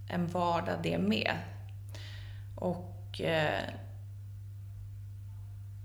en 0.09 0.27
vardag 0.27 0.79
det 0.83 0.97
med. 0.97 1.35
Och 2.55 3.21
eh, 3.21 3.63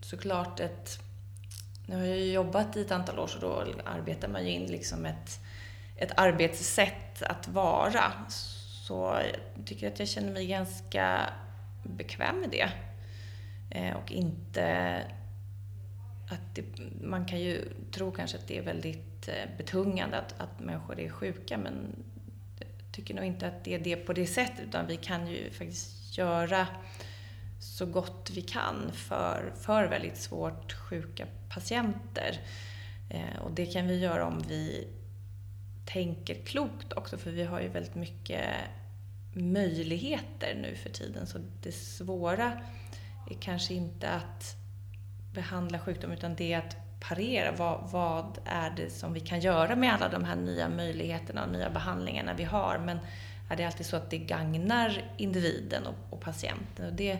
såklart 0.00 0.60
ett... 0.60 0.98
Nu 1.86 1.96
har 1.96 2.04
jag 2.04 2.18
ju 2.18 2.32
jobbat 2.32 2.76
i 2.76 2.80
ett 2.80 2.92
antal 2.92 3.18
år 3.18 3.26
så 3.26 3.38
då 3.38 3.64
arbetar 3.84 4.28
man 4.28 4.44
ju 4.44 4.50
in 4.50 4.66
liksom 4.66 5.06
ett, 5.06 5.40
ett 5.96 6.12
arbetssätt 6.16 7.22
att 7.22 7.48
vara. 7.48 8.12
Så 8.86 9.20
jag 9.56 9.66
tycker 9.66 9.88
att 9.88 9.98
jag 9.98 10.08
känner 10.08 10.32
mig 10.32 10.46
ganska 10.46 11.20
bekväm 11.82 12.36
med 12.40 12.50
det. 12.50 12.70
Eh, 13.70 13.96
och 13.96 14.12
inte 14.12 15.02
att 16.32 16.54
det, 16.54 16.64
man 17.02 17.26
kan 17.26 17.40
ju 17.40 17.68
tro 17.90 18.12
kanske 18.12 18.38
att 18.38 18.48
det 18.48 18.58
är 18.58 18.62
väldigt 18.62 19.28
eh, 19.28 19.56
betungande 19.58 20.18
att, 20.18 20.40
att 20.40 20.60
människor 20.60 21.00
är 21.00 21.08
sjuka 21.10 21.58
men 21.58 21.74
jag 22.58 22.68
tycker 22.92 23.14
nog 23.14 23.24
inte 23.24 23.46
att 23.46 23.64
det 23.64 23.74
är 23.74 23.78
det 23.78 23.96
på 23.96 24.12
det 24.12 24.26
sättet 24.26 24.60
utan 24.68 24.86
vi 24.86 24.96
kan 24.96 25.26
ju 25.26 25.50
faktiskt 25.50 26.18
göra 26.18 26.66
så 27.60 27.86
gott 27.86 28.30
vi 28.34 28.42
kan 28.42 28.92
för, 28.92 29.52
för 29.60 29.86
väldigt 29.86 30.16
svårt 30.16 30.72
sjuka 30.72 31.26
patienter. 31.48 32.40
Eh, 33.10 33.42
och 33.44 33.52
det 33.52 33.66
kan 33.66 33.86
vi 33.86 33.98
göra 33.98 34.26
om 34.26 34.42
vi 34.48 34.88
tänker 35.84 36.34
klokt 36.34 36.92
också 36.92 37.18
för 37.18 37.30
vi 37.30 37.44
har 37.44 37.60
ju 37.60 37.68
väldigt 37.68 37.94
mycket 37.94 38.44
möjligheter 39.34 40.58
nu 40.62 40.76
för 40.76 40.90
tiden. 40.90 41.26
Så 41.26 41.38
det 41.62 41.72
svåra 41.72 42.52
är 43.30 43.34
kanske 43.40 43.74
inte 43.74 44.10
att 44.10 44.56
behandla 45.34 45.78
sjukdom 45.78 46.12
utan 46.12 46.34
det 46.34 46.52
är 46.52 46.58
att 46.58 46.76
parera. 47.08 47.52
Vad, 47.52 47.90
vad 47.90 48.38
är 48.44 48.70
det 48.76 48.90
som 48.90 49.12
vi 49.12 49.20
kan 49.20 49.40
göra 49.40 49.76
med 49.76 49.94
alla 49.94 50.08
de 50.08 50.24
här 50.24 50.36
nya 50.36 50.68
möjligheterna 50.68 51.44
och 51.44 51.52
nya 51.52 51.70
behandlingarna 51.70 52.34
vi 52.34 52.44
har? 52.44 52.82
Men 52.86 52.98
är 53.50 53.56
det 53.56 53.64
alltid 53.64 53.86
så 53.86 53.96
att 53.96 54.10
det 54.10 54.18
gagnar 54.18 55.14
individen 55.18 55.86
och, 55.86 56.14
och 56.14 56.20
patienten? 56.20 56.86
Och 56.86 56.92
det, 56.92 57.18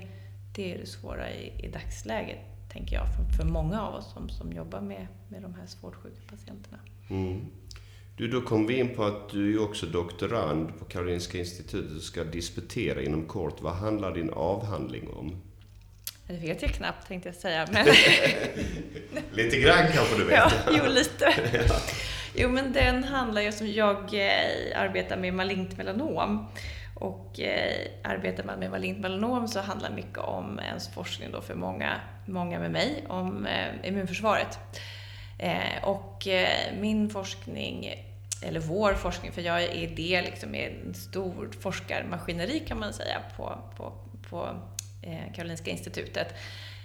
det 0.55 0.75
är 0.75 0.79
det 0.79 0.87
svåra 0.87 1.31
i, 1.31 1.53
i 1.59 1.69
dagsläget, 1.69 2.39
tänker 2.73 2.97
jag, 2.97 3.07
för, 3.07 3.37
för 3.37 3.45
många 3.45 3.83
av 3.83 3.95
oss 3.95 4.13
som, 4.13 4.29
som 4.29 4.53
jobbar 4.53 4.81
med, 4.81 5.07
med 5.29 5.43
de 5.43 5.55
här 5.55 5.67
svårt 5.67 5.95
sjuka 5.95 6.21
patienterna. 6.31 6.79
Mm. 7.11 7.47
Du, 8.17 8.29
då 8.29 8.41
kom 8.41 8.67
vi 8.67 8.79
in 8.79 8.95
på 8.97 9.05
att 9.05 9.29
du 9.31 9.55
är 9.55 9.63
också 9.63 9.87
doktorand 9.87 10.79
på 10.79 10.85
Karolinska 10.85 11.39
Institutet 11.39 11.97
och 11.97 12.03
ska 12.03 12.25
disputera 12.25 13.03
inom 13.03 13.27
kort. 13.27 13.61
Vad 13.61 13.75
handlar 13.75 14.15
din 14.15 14.31
avhandling 14.31 15.09
om? 15.09 15.43
Det 16.33 16.39
vet 16.39 16.63
jag 16.63 16.71
knappt 16.71 17.09
tänkte 17.09 17.29
jag 17.29 17.37
säga. 17.37 17.67
Men... 17.73 17.87
lite 19.33 19.57
grann 19.57 19.87
kanske 19.95 20.17
du 20.19 20.25
vet? 20.25 20.37
Ja, 20.37 20.51
jo 20.71 20.85
lite. 20.87 21.25
ja. 21.69 21.75
Jo 22.35 22.49
men 22.49 22.73
den 22.73 23.05
handlar 23.05 23.43
ju 23.43 23.53
som 23.53 23.67
jag 23.67 23.97
eh, 24.15 24.81
arbetar 24.81 25.17
med 25.17 25.35
malignt 25.35 25.77
melanom. 25.77 26.49
Och 26.95 27.41
eh, 27.41 27.87
arbetar 28.03 28.45
man 28.45 28.59
med 28.59 28.71
malignt 28.71 28.99
melanom 28.99 29.49
så 29.49 29.61
handlar 29.61 29.91
mycket 29.91 30.19
om 30.19 30.61
ens 30.61 30.95
forskning 30.95 31.31
då 31.33 31.41
för 31.41 31.55
många, 31.55 32.01
många 32.27 32.59
med 32.59 32.71
mig, 32.71 33.05
om 33.09 33.47
eh, 33.47 33.89
immunförsvaret. 33.89 34.59
Eh, 35.39 35.85
och 35.85 36.27
eh, 36.27 36.75
min 36.81 37.11
forskning, 37.11 37.95
eller 38.43 38.61
vår 38.61 38.95
forskning, 38.95 39.33
för 39.33 39.43
jag 39.43 39.63
är 39.63 39.89
del 39.89 40.25
liksom, 40.25 40.55
i 40.55 40.65
en 40.65 40.95
stor 40.95 41.51
forskarmaskineri 41.61 42.61
kan 42.61 42.79
man 42.79 42.93
säga 42.93 43.21
på, 43.37 43.59
på, 43.77 43.93
på 44.31 44.49
Eh, 45.03 45.33
Karolinska 45.35 45.71
institutet, 45.71 46.35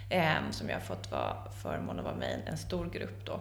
eh, 0.08 0.50
som 0.50 0.68
jag 0.68 0.76
har 0.76 0.80
fått 0.80 1.10
vara 1.10 1.36
förmån 1.62 1.98
att 1.98 2.04
vara 2.04 2.16
med 2.16 2.42
i 2.46 2.50
en 2.50 2.58
stor 2.58 2.90
grupp 2.90 3.24
då. 3.24 3.40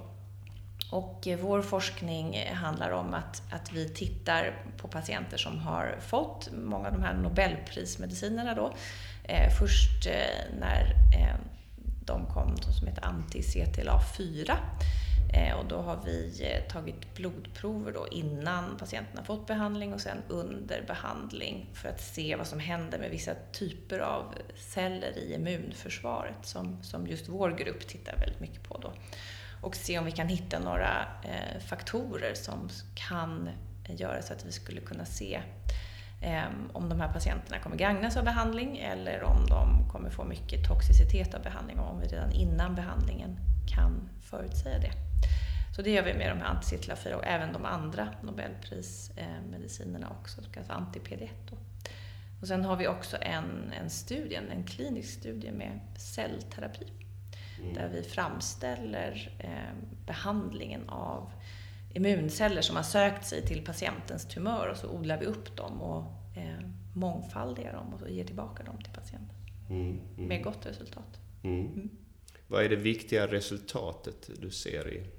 Och 0.92 1.28
eh, 1.28 1.40
vår 1.40 1.62
forskning 1.62 2.50
handlar 2.54 2.92
om 2.92 3.14
att, 3.14 3.42
att 3.52 3.72
vi 3.74 3.90
tittar 3.90 4.54
på 4.78 4.88
patienter 4.88 5.38
som 5.38 5.60
har 5.60 5.98
fått 6.00 6.50
många 6.54 6.88
av 6.88 6.94
de 6.94 7.04
här 7.04 7.14
Nobelprismedicinerna 7.14 8.54
då. 8.56 8.74
först 9.60 10.08
när 10.60 10.94
de 12.06 12.26
kom 12.26 12.58
som 12.58 12.88
heter 12.88 13.02
anti-CTLA4 13.02 14.52
Eh, 15.34 15.56
och 15.58 15.66
då 15.66 15.82
har 15.82 16.00
vi 16.06 16.44
eh, 16.44 16.72
tagit 16.72 17.16
blodprover 17.16 17.92
då 17.92 18.08
innan 18.12 18.78
patienten 18.78 19.18
har 19.18 19.26
fått 19.26 19.48
behandling 19.48 19.94
och 19.94 20.02
sen 20.02 20.18
under 20.28 20.84
behandling 20.88 21.70
för 21.74 21.90
att 21.90 22.02
se 22.02 22.36
vad 22.36 22.48
som 22.48 22.60
händer 22.60 23.00
med 23.00 23.12
vissa 23.12 23.32
typer 23.52 24.00
av 24.00 24.34
celler 24.56 25.18
i 25.18 25.34
immunförsvaret 25.34 26.46
som, 26.46 26.84
som 26.84 27.08
just 27.08 27.30
vår 27.30 27.50
grupp 27.50 27.88
tittar 27.88 28.18
väldigt 28.18 28.40
mycket 28.40 28.64
på 28.64 28.78
då. 28.78 28.94
Och 29.62 29.76
se 29.76 30.00
om 30.00 30.06
vi 30.06 30.12
kan 30.12 30.28
hitta 30.28 30.60
några 30.60 31.06
eh, 31.24 31.60
faktorer 31.60 32.34
som 32.34 32.70
kan 32.96 33.50
göra 33.88 34.22
så 34.22 34.34
att 34.34 34.46
vi 34.46 34.52
skulle 34.52 34.82
kunna 34.82 35.06
se 35.06 35.42
ehm, 36.22 36.70
om 36.74 36.90
de 36.90 37.00
här 37.00 37.14
patienterna 37.14 37.60
kommer 37.60 37.76
gagnas 37.76 38.18
av 38.18 38.24
behandling 38.24 38.78
eller 38.78 39.24
om 39.24 39.46
de 39.46 39.90
kommer 39.90 40.10
få 40.10 40.24
mycket 40.24 40.68
toxicitet 40.68 41.34
av 41.34 41.44
behandling 41.44 41.80
och 41.80 41.92
om 41.92 42.00
vi 42.00 42.08
redan 42.08 42.32
innan 42.32 42.76
behandlingen 42.76 43.40
kan 43.76 44.10
förutsäga 44.22 44.80
det. 44.80 45.07
Så 45.78 45.84
det 45.84 45.90
gör 45.90 46.04
vi 46.04 46.14
med 46.14 46.32
de 46.32 46.40
här 46.40 46.56
anti-CTLA4 46.56 47.14
och 47.14 47.26
även 47.26 47.54
de 47.54 47.66
andra 47.66 48.10
Nobelprismedicinerna 48.22 50.10
också, 50.10 50.42
alltså 50.58 50.74
anti-PD1. 50.74 51.30
Och 52.42 52.48
sen 52.48 52.66
har 52.66 52.76
vi 52.76 52.88
också 52.88 53.18
en, 53.22 53.72
en 53.82 53.90
studie, 53.90 54.36
en 54.36 54.64
klinisk 54.64 55.20
studie 55.20 55.52
med 55.52 55.80
cellterapi. 55.98 56.88
Mm. 57.60 57.74
Där 57.74 57.90
vi 57.90 58.04
framställer 58.04 59.36
eh, 59.40 59.74
behandlingen 60.06 60.90
av 60.90 61.32
immunceller 61.94 62.62
som 62.62 62.76
har 62.76 62.84
sökt 62.84 63.26
sig 63.26 63.42
till 63.42 63.66
patientens 63.66 64.26
tumör 64.26 64.68
och 64.68 64.78
så 64.78 64.90
odlar 64.90 65.20
vi 65.20 65.26
upp 65.26 65.58
dem 65.58 65.82
och 65.82 66.04
eh, 66.38 66.60
mångfaldigar 66.94 67.74
dem 67.74 67.94
och 67.94 68.00
så 68.00 68.08
ger 68.08 68.26
tillbaka 68.26 68.64
dem 68.64 68.78
till 68.78 68.94
patienten. 68.94 69.38
Mm, 69.70 70.00
mm. 70.18 70.28
Med 70.28 70.44
gott 70.44 70.66
resultat. 70.66 71.20
Mm. 71.44 71.66
mm. 71.66 71.90
Vad 72.48 72.64
är 72.64 72.70
det 72.70 72.76
viktiga 72.76 73.28
resultatet 73.28 74.30
du 74.42 74.52
ser 74.52 74.94
i 74.94 75.17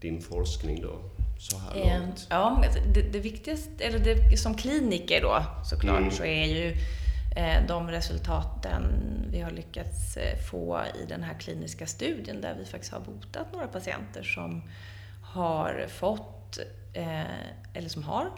din 0.00 0.22
forskning 0.22 0.82
då, 0.82 1.00
så 1.38 1.58
här 1.58 1.76
eh, 1.76 2.00
långt? 2.00 2.26
Ja, 2.30 2.62
alltså, 2.64 2.80
det, 2.94 3.02
det 3.02 3.20
viktigaste, 3.20 3.84
eller 3.84 3.98
det, 3.98 4.36
som 4.36 4.54
kliniker 4.54 5.22
då 5.22 5.44
såklart, 5.64 5.98
mm. 5.98 6.10
så 6.10 6.24
är 6.24 6.44
ju 6.44 6.76
eh, 7.36 7.66
de 7.68 7.90
resultaten 7.90 8.82
vi 9.30 9.40
har 9.40 9.50
lyckats 9.50 10.16
eh, 10.16 10.38
få 10.50 10.82
i 11.02 11.06
den 11.06 11.22
här 11.22 11.34
kliniska 11.34 11.86
studien 11.86 12.40
där 12.40 12.54
vi 12.58 12.64
faktiskt 12.64 12.92
har 12.92 13.00
botat 13.00 13.52
några 13.52 13.66
patienter 13.66 14.22
som 14.22 14.62
har 15.22 15.86
fått, 15.88 16.58
eller 17.74 17.88
som 17.88 18.02
har 18.02 18.30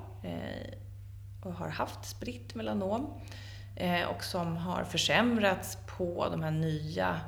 och 1.42 1.52
har 1.52 1.68
haft 1.68 2.04
spritt 2.04 2.54
melanom 2.54 3.20
och 4.08 4.24
som 4.24 4.56
har 4.56 4.84
försämrats 4.84 5.78
på 5.86 6.28
de 6.30 6.42
här 6.42 6.50
nya, 6.50 7.20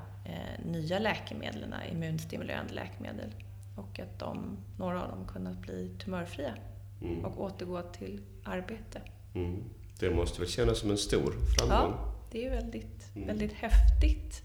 nya 0.65 0.99
läkemedlen, 0.99 1.75
immunstimulerande 1.93 2.75
läkemedel 2.75 3.31
och 3.83 4.01
att 4.01 4.19
de, 4.19 4.57
några 4.79 5.03
av 5.03 5.11
dem 5.11 5.27
kunnat 5.27 5.59
bli 5.59 5.97
tumörfria 6.05 6.55
mm. 7.03 7.25
och 7.25 7.41
återgå 7.41 7.83
till 7.83 8.21
arbete. 8.45 9.01
Mm. 9.35 9.65
Det 10.01 10.11
måste 10.11 10.41
väl 10.41 10.51
kännas 10.51 10.79
som 10.79 10.91
en 10.91 10.99
stor 10.99 11.33
framgång? 11.57 11.95
Ja, 11.97 12.15
det 12.31 12.47
är 12.47 12.51
väldigt, 12.51 13.17
mm. 13.17 13.29
väldigt 13.29 13.53
häftigt. 13.53 14.43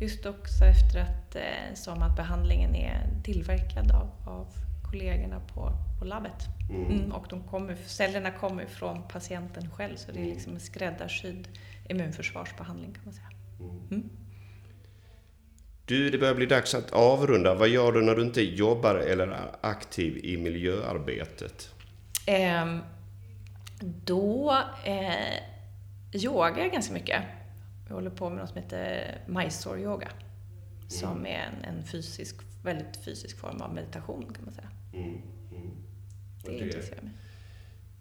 Just 0.00 0.26
också 0.26 0.64
efter 0.64 1.00
att, 1.00 1.36
eh, 1.36 1.74
som 1.74 2.02
att 2.02 2.16
behandlingen 2.16 2.74
är 2.74 3.22
tillverkad 3.24 3.90
av, 3.90 4.10
av 4.26 4.46
kollegorna 4.90 5.40
på, 5.40 5.72
på 5.98 6.04
labbet. 6.04 6.46
Mm. 6.70 6.86
mm 6.86 7.12
och 7.12 7.26
de 7.30 7.42
kommer, 7.42 7.76
cellerna 7.86 8.30
kommer 8.30 8.66
från 8.66 9.08
patienten 9.08 9.70
själv 9.70 9.96
så 9.96 10.12
det 10.12 10.18
är 10.18 10.22
mm. 10.22 10.34
liksom 10.34 10.54
en 10.54 10.60
skräddarsydd 10.60 11.48
immunförsvarsbehandling 11.88 12.92
kan 12.92 13.02
man 13.04 13.14
säga. 13.14 13.28
Du, 15.90 16.10
det 16.10 16.18
börjar 16.18 16.34
bli 16.34 16.46
dags 16.46 16.74
att 16.74 16.92
avrunda. 16.92 17.54
Vad 17.54 17.68
gör 17.68 17.92
du 17.92 18.02
när 18.02 18.14
du 18.14 18.22
inte 18.22 18.42
jobbar 18.42 18.94
eller 18.94 19.26
är 19.26 19.56
aktiv 19.60 20.24
i 20.24 20.36
miljöarbetet? 20.36 21.74
Eh, 22.26 22.76
då 24.04 24.58
eh, 24.84 25.34
yogar 26.12 26.58
jag 26.58 26.72
ganska 26.72 26.92
mycket. 26.92 27.22
Jag 27.88 27.94
håller 27.94 28.10
på 28.10 28.30
med 28.30 28.38
något 28.38 28.48
som 28.48 28.62
heter 28.62 29.18
Mysore-yoga. 29.26 30.08
Som 30.88 31.10
mm. 31.10 31.26
är 31.26 31.38
en, 31.38 31.64
en, 31.64 31.84
fysisk, 31.84 32.36
väldigt 32.62 33.04
fysisk 33.04 33.38
form 33.38 33.60
av 33.60 33.74
meditation 33.74 34.32
kan 34.34 34.44
man 34.44 34.54
säga. 34.54 34.70
Mm. 34.92 35.08
Mm. 35.08 35.70
Det, 36.44 36.50
det 36.50 36.58
intresserar 36.58 37.02
mig. 37.02 37.12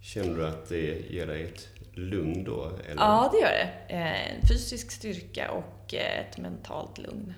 Känner 0.02 0.36
du 0.36 0.48
att 0.48 0.70
det 0.70 1.12
ger 1.12 1.28
dig 1.28 1.44
ett 1.44 1.68
lugn 1.94 2.44
då? 2.44 2.72
Eller? 2.86 3.02
Ja, 3.02 3.30
det 3.34 3.40
gör 3.40 3.52
det. 3.52 3.96
Eh, 3.96 4.48
fysisk 4.48 4.92
styrka 4.92 5.52
och 5.52 5.94
eh, 5.94 6.20
ett 6.20 6.38
mentalt 6.38 6.98
lugn. 6.98 7.34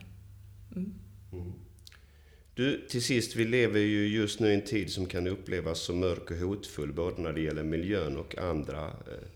Mm. 0.75 0.93
Du, 2.53 2.87
till 2.87 3.03
sist, 3.03 3.35
vi 3.35 3.45
lever 3.45 3.79
ju 3.79 4.07
just 4.07 4.39
nu 4.39 4.51
i 4.51 4.53
en 4.53 4.61
tid 4.61 4.91
som 4.91 5.05
kan 5.05 5.27
upplevas 5.27 5.79
som 5.79 5.99
mörk 5.99 6.31
och 6.31 6.37
hotfull, 6.37 6.93
både 6.93 7.21
när 7.21 7.33
det 7.33 7.41
gäller 7.41 7.63
miljön 7.63 8.17
och 8.17 8.37
andra 8.37 8.85
eh, 8.85 9.27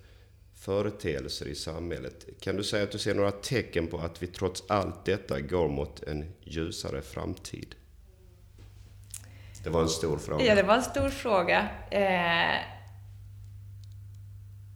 företeelser 0.55 1.45
i 1.45 1.55
samhället. 1.55 2.25
Kan 2.39 2.55
du 2.55 2.63
säga 2.63 2.83
att 2.83 2.91
du 2.91 2.97
ser 2.97 3.15
några 3.15 3.31
tecken 3.31 3.87
på 3.87 3.97
att 3.97 4.23
vi 4.23 4.27
trots 4.27 4.63
allt 4.67 5.05
detta 5.05 5.39
går 5.39 5.69
mot 5.69 6.03
en 6.03 6.25
ljusare 6.43 7.01
framtid? 7.01 7.75
Det 9.63 9.69
var 9.69 9.81
en 9.81 9.89
stor 9.89 10.17
fråga. 10.17 10.45
Ja, 10.45 10.55
det 10.55 10.63
var 10.63 10.75
en 10.75 10.83
stor 10.83 11.09
fråga. 11.09 11.69
Eh, 11.91 12.61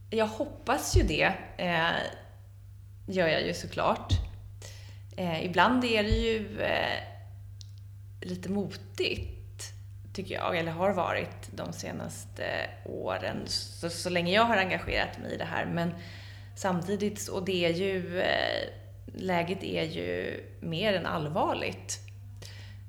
jag 0.10 0.28
hoppas 0.28 0.98
ju 0.98 1.04
det, 1.04 1.34
eh, 1.58 1.96
gör 3.08 3.28
jag 3.28 3.48
ju 3.48 3.54
såklart. 3.54 4.29
Eh, 5.20 5.46
ibland 5.46 5.84
är 5.86 6.04
det 6.04 6.10
ju 6.10 6.62
eh, 6.62 7.00
lite 8.22 8.50
motigt, 8.50 9.74
tycker 10.14 10.36
jag, 10.36 10.58
eller 10.58 10.72
har 10.72 10.94
varit 10.94 11.50
de 11.52 11.74
senaste 11.74 12.70
åren, 12.86 13.38
så, 13.46 13.90
så 13.90 14.10
länge 14.10 14.34
jag 14.34 14.44
har 14.44 14.58
engagerat 14.58 15.18
mig 15.18 15.34
i 15.34 15.38
det 15.38 15.46
här. 15.46 15.66
Men 15.66 15.94
samtidigt, 16.56 17.28
och 17.28 17.46
det 17.46 17.66
är 17.66 17.74
ju, 17.74 18.22
eh, 18.22 18.70
läget 19.06 19.64
är 19.64 19.84
ju 19.84 20.44
mer 20.60 20.94
än 20.94 21.06
allvarligt. 21.06 22.00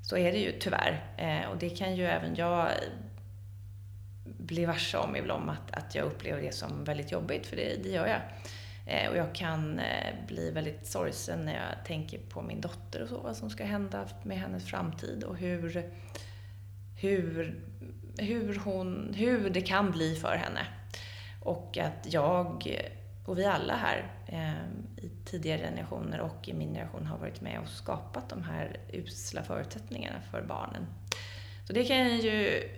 Så 0.03 0.16
är 0.16 0.33
det 0.33 0.38
ju 0.38 0.53
tyvärr. 0.59 1.05
Eh, 1.16 1.51
och 1.51 1.57
det 1.57 1.71
kan 1.71 1.97
ju 1.97 2.07
även 2.07 2.35
jag 2.35 2.61
eh, 2.61 2.75
bli 4.25 4.64
varse 4.64 4.99
om 4.99 5.16
ibland 5.16 5.51
att, 5.51 5.71
att 5.71 5.95
jag 5.95 6.05
upplever 6.05 6.43
det 6.43 6.55
som 6.55 6.85
väldigt 6.85 7.12
jobbigt, 7.12 7.47
för 7.47 7.57
det, 7.57 7.83
det 7.83 7.88
gör 7.88 8.07
jag. 8.07 8.21
Eh, 8.90 9.11
och 9.11 9.16
jag 9.16 9.35
kan 9.35 9.79
eh, 9.79 10.14
bli 10.26 10.50
väldigt 10.50 10.87
sorgsen 10.87 11.44
när 11.44 11.55
jag 11.55 11.85
tänker 11.85 12.18
på 12.18 12.42
min 12.42 12.61
dotter 12.61 13.03
och 13.03 13.09
så, 13.09 13.20
vad 13.20 13.37
som 13.37 13.50
ska 13.50 13.64
hända 13.64 14.09
med 14.22 14.38
hennes 14.38 14.64
framtid 14.64 15.24
och 15.24 15.37
hur, 15.37 15.90
hur, 16.96 17.61
hur, 18.18 18.61
hon, 18.64 19.14
hur 19.16 19.50
det 19.50 19.61
kan 19.61 19.90
bli 19.90 20.14
för 20.14 20.37
henne. 20.37 20.66
Och 21.42 21.79
att 21.79 22.12
jag 22.12 22.66
och 23.24 23.38
vi 23.38 23.44
alla 23.44 23.76
här 23.76 24.12
eh, 24.26 25.05
i 25.05 25.11
tidigare 25.24 25.61
generationer 25.61 26.20
och 26.20 26.48
i 26.48 26.53
min 26.53 26.74
generation 26.74 27.07
har 27.07 27.18
varit 27.18 27.40
med 27.40 27.61
och 27.61 27.68
skapat 27.68 28.29
de 28.29 28.42
här 28.42 28.76
usla 28.92 29.42
förutsättningarna 29.42 30.20
för 30.31 30.42
barnen. 30.42 30.87
Så 31.66 31.72
det 31.72 31.85
kan 31.85 31.98
jag 31.98 32.16
ju 32.16 32.68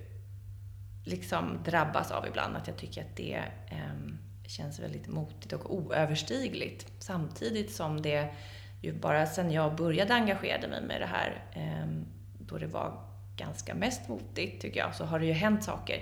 liksom 1.04 1.58
drabbas 1.64 2.10
av 2.10 2.26
ibland, 2.26 2.56
att 2.56 2.66
jag 2.66 2.76
tycker 2.76 3.00
att 3.00 3.16
det 3.16 3.42
eh, 3.70 4.12
känns 4.52 4.78
väldigt 4.78 5.08
motigt 5.08 5.52
och 5.52 5.74
oöverstigligt. 5.74 6.86
Samtidigt 6.98 7.72
som 7.72 8.02
det 8.02 8.34
ju 8.82 8.92
bara 8.92 9.26
sen 9.26 9.50
jag 9.50 9.76
började 9.76 10.14
engagera 10.14 10.68
mig 10.68 10.82
med 10.82 11.00
det 11.00 11.06
här, 11.06 11.44
ehm, 11.52 12.06
då 12.38 12.58
det 12.58 12.66
var 12.66 13.12
ganska 13.36 13.74
mest 13.74 14.08
motigt 14.08 14.62
tycker 14.62 14.80
jag, 14.80 14.94
så 14.94 15.04
har 15.04 15.18
det 15.18 15.26
ju 15.26 15.32
hänt 15.32 15.64
saker. 15.64 16.00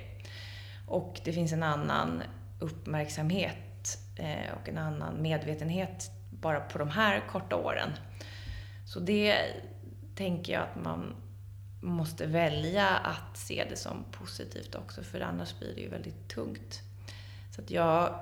Och 0.88 1.20
det 1.24 1.32
finns 1.32 1.52
en 1.52 1.62
annan 1.62 2.22
uppmärksamhet 2.60 3.98
eh, 4.18 4.52
och 4.60 4.68
en 4.68 4.78
annan 4.78 5.22
medvetenhet 5.22 6.10
bara 6.30 6.60
på 6.60 6.78
de 6.78 6.88
här 6.88 7.24
korta 7.28 7.56
åren. 7.56 7.90
Så 8.86 9.00
det 9.00 9.36
tänker 10.14 10.52
jag 10.52 10.62
att 10.62 10.84
man 10.84 11.14
måste 11.82 12.26
välja 12.26 12.88
att 12.88 13.36
se 13.36 13.66
det 13.70 13.76
som 13.76 14.04
positivt 14.10 14.74
också, 14.74 15.02
för 15.02 15.20
annars 15.20 15.58
blir 15.58 15.74
det 15.74 15.80
ju 15.80 15.88
väldigt 15.88 16.28
tungt. 16.28 16.82
Så 17.50 17.62
att 17.62 17.70
jag 17.70 18.14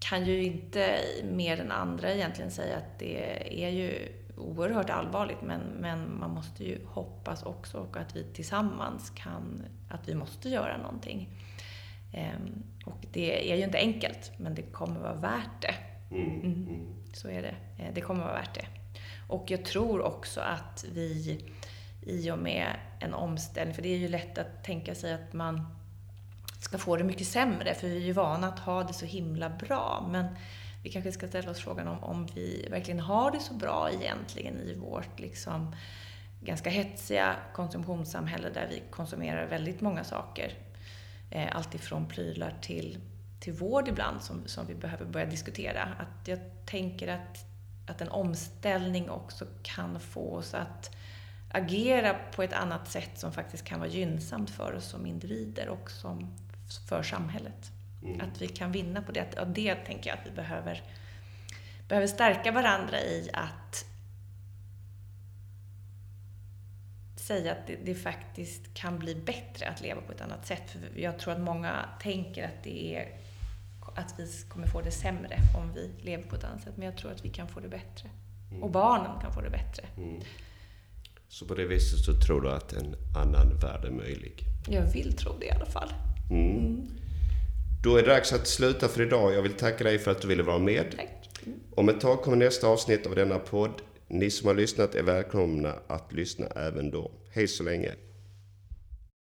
kan 0.00 0.26
ju 0.26 0.44
inte 0.44 1.00
mer 1.24 1.60
än 1.60 1.72
andra 1.72 2.12
egentligen 2.12 2.50
säga 2.50 2.76
att 2.76 2.98
det 2.98 3.64
är 3.64 3.70
ju 3.70 4.08
oerhört 4.36 4.90
allvarligt, 4.90 5.42
men, 5.42 5.60
men 5.60 6.18
man 6.18 6.30
måste 6.30 6.64
ju 6.64 6.84
hoppas 6.86 7.42
också 7.42 7.78
och 7.78 7.96
att 7.96 8.16
vi 8.16 8.24
tillsammans 8.24 9.10
kan, 9.10 9.64
att 9.88 10.08
vi 10.08 10.14
måste 10.14 10.48
göra 10.48 10.76
någonting. 10.76 11.28
Ehm, 12.12 12.62
och 12.84 13.06
det 13.12 13.52
är 13.52 13.56
ju 13.56 13.64
inte 13.64 13.78
enkelt, 13.78 14.32
men 14.36 14.54
det 14.54 14.62
kommer 14.62 15.00
vara 15.00 15.14
värt 15.14 15.62
det. 15.62 15.74
Mm, 16.10 16.40
mm. 16.40 16.68
Mm. 16.68 16.86
Så 17.12 17.28
är 17.28 17.42
det. 17.42 17.54
Eh, 17.78 17.94
det 17.94 18.00
kommer 18.00 18.24
vara 18.24 18.34
värt 18.34 18.54
det. 18.54 18.66
Och 19.28 19.50
jag 19.50 19.64
tror 19.64 20.00
också 20.02 20.40
att 20.40 20.84
vi 20.94 21.40
i 22.02 22.30
och 22.30 22.38
med 22.38 22.66
en 23.00 23.14
omställning, 23.14 23.74
för 23.74 23.82
det 23.82 23.88
är 23.88 23.98
ju 23.98 24.08
lätt 24.08 24.38
att 24.38 24.64
tänka 24.64 24.94
sig 24.94 25.12
att 25.12 25.32
man 25.32 25.66
ska 26.64 26.78
få 26.78 26.96
det 26.96 27.04
mycket 27.04 27.26
sämre, 27.26 27.74
för 27.74 27.88
vi 27.88 27.96
är 27.96 28.06
ju 28.06 28.12
vana 28.12 28.48
att 28.48 28.58
ha 28.58 28.84
det 28.84 28.92
så 28.92 29.06
himla 29.06 29.48
bra. 29.48 30.08
Men 30.10 30.26
vi 30.82 30.90
kanske 30.90 31.12
ska 31.12 31.28
ställa 31.28 31.50
oss 31.50 31.60
frågan 31.60 31.88
om, 31.88 32.04
om 32.04 32.26
vi 32.26 32.68
verkligen 32.70 33.00
har 33.00 33.30
det 33.30 33.40
så 33.40 33.54
bra 33.54 33.90
egentligen 33.92 34.60
i 34.60 34.74
vårt 34.74 35.20
liksom, 35.20 35.74
ganska 36.40 36.70
hetsiga 36.70 37.36
konsumtionssamhälle 37.52 38.50
där 38.50 38.66
vi 38.70 38.82
konsumerar 38.90 39.46
väldigt 39.46 39.80
många 39.80 40.04
saker. 40.04 40.52
Eh, 41.30 41.56
Alltifrån 41.56 42.08
prylar 42.08 42.54
till, 42.60 42.98
till 43.40 43.52
vård 43.52 43.88
ibland 43.88 44.22
som, 44.22 44.42
som 44.46 44.66
vi 44.66 44.74
behöver 44.74 45.04
börja 45.04 45.26
diskutera. 45.26 45.82
Att 45.82 46.28
jag 46.28 46.38
tänker 46.66 47.08
att, 47.08 47.44
att 47.86 48.00
en 48.00 48.08
omställning 48.08 49.10
också 49.10 49.46
kan 49.62 50.00
få 50.00 50.34
oss 50.34 50.54
att 50.54 50.96
agera 51.50 52.14
på 52.34 52.42
ett 52.42 52.52
annat 52.52 52.88
sätt 52.88 53.18
som 53.18 53.32
faktiskt 53.32 53.64
kan 53.64 53.80
vara 53.80 53.90
gynnsamt 53.90 54.50
för 54.50 54.74
oss 54.74 54.84
som 54.84 55.06
individer 55.06 55.68
och 55.68 55.90
som 55.90 56.34
för 56.88 57.02
samhället. 57.02 57.70
Mm. 58.02 58.20
Att 58.20 58.42
vi 58.42 58.48
kan 58.48 58.72
vinna 58.72 59.02
på 59.02 59.12
det. 59.12 59.38
Och 59.38 59.46
det 59.46 59.74
tänker 59.74 60.10
jag 60.10 60.18
att 60.18 60.26
vi 60.26 60.30
behöver, 60.30 60.82
behöver 61.88 62.06
stärka 62.06 62.52
varandra 62.52 63.00
i 63.00 63.30
att 63.32 63.84
säga 67.16 67.52
att 67.52 67.66
det, 67.66 67.76
det, 67.84 67.94
faktiskt 67.94 68.74
kan 68.74 68.98
bli 68.98 69.14
bättre 69.14 69.68
att 69.68 69.80
leva 69.80 70.00
på 70.00 70.12
ett 70.12 70.20
annat 70.20 70.46
sätt. 70.46 70.70
För 70.70 71.00
jag 71.00 71.18
tror 71.18 71.32
att 71.32 71.40
många 71.40 71.88
tänker 72.00 72.44
att 72.44 72.62
det 72.62 72.96
är 72.96 73.18
att 73.94 74.14
vi 74.18 74.28
kommer 74.48 74.66
få 74.66 74.80
det 74.80 74.90
sämre 74.90 75.38
om 75.56 75.72
vi 75.72 75.90
lever 76.02 76.24
på 76.24 76.36
ett 76.36 76.44
annat 76.44 76.62
sätt. 76.62 76.76
Men 76.76 76.86
jag 76.86 76.96
tror 76.96 77.12
att 77.12 77.24
vi 77.24 77.28
kan 77.28 77.48
få 77.48 77.60
det 77.60 77.68
bättre. 77.68 78.10
Mm. 78.50 78.62
Och 78.62 78.70
barnen 78.70 79.20
kan 79.20 79.32
få 79.32 79.40
det 79.40 79.50
bättre. 79.50 79.86
Mm. 79.96 80.20
Så 81.28 81.46
på 81.46 81.54
det 81.54 81.66
viset 81.66 81.98
så 81.98 82.20
tror 82.20 82.40
du 82.40 82.50
att 82.50 82.72
en 82.72 82.96
annan 83.16 83.58
värld 83.58 83.84
är 83.84 83.90
möjlig? 83.90 84.44
Jag 84.68 84.92
vill 84.92 85.16
tro 85.16 85.38
det 85.38 85.46
i 85.46 85.50
alla 85.50 85.66
fall. 85.66 85.92
Mm. 86.30 86.56
mm. 86.56 86.86
Då 87.82 87.96
är 87.96 88.02
det 88.02 88.08
dags 88.08 88.32
att 88.32 88.46
sluta 88.46 88.88
för 88.88 89.02
idag. 89.02 89.34
Jag 89.34 89.42
vill 89.42 89.52
tacka 89.52 89.84
dig 89.84 89.98
för 89.98 90.10
att 90.10 90.20
du 90.20 90.28
ville 90.28 90.42
vara 90.42 90.58
med. 90.58 90.84
Tack. 90.96 91.30
Mm. 91.46 91.58
Om 91.74 91.88
ett 91.88 92.00
tag 92.00 92.22
kommer 92.22 92.36
nästa 92.36 92.66
avsnitt 92.66 93.06
av 93.06 93.14
denna 93.14 93.38
podd. 93.38 93.82
Ni 94.08 94.30
som 94.30 94.46
har 94.46 94.54
lyssnat 94.54 94.94
är 94.94 95.02
välkomna 95.02 95.74
att 95.86 96.12
lyssna 96.12 96.46
även 96.46 96.90
då. 96.90 97.10
Hej 97.30 97.48
så 97.48 97.62
länge! 97.62 97.92